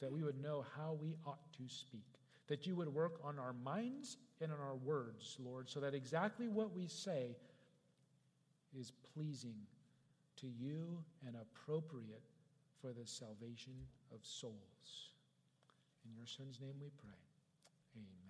that 0.00 0.12
we 0.12 0.22
would 0.22 0.40
know 0.40 0.64
how 0.76 0.98
we 1.00 1.16
ought 1.26 1.52
to 1.58 1.68
speak, 1.68 2.13
that 2.48 2.66
you 2.66 2.76
would 2.76 2.88
work 2.88 3.20
on 3.24 3.38
our 3.38 3.54
minds 3.64 4.18
and 4.40 4.52
on 4.52 4.58
our 4.60 4.76
words, 4.76 5.36
Lord, 5.38 5.68
so 5.68 5.80
that 5.80 5.94
exactly 5.94 6.48
what 6.48 6.74
we 6.74 6.86
say 6.86 7.36
is 8.78 8.92
pleasing 9.14 9.56
to 10.36 10.46
you 10.46 10.98
and 11.26 11.36
appropriate 11.36 12.22
for 12.80 12.92
the 12.92 13.06
salvation 13.06 13.74
of 14.12 14.18
souls. 14.22 15.12
In 16.04 16.14
your 16.16 16.26
Son's 16.26 16.60
name 16.60 16.74
we 16.80 16.90
pray. 16.98 17.16
Amen. 17.96 18.23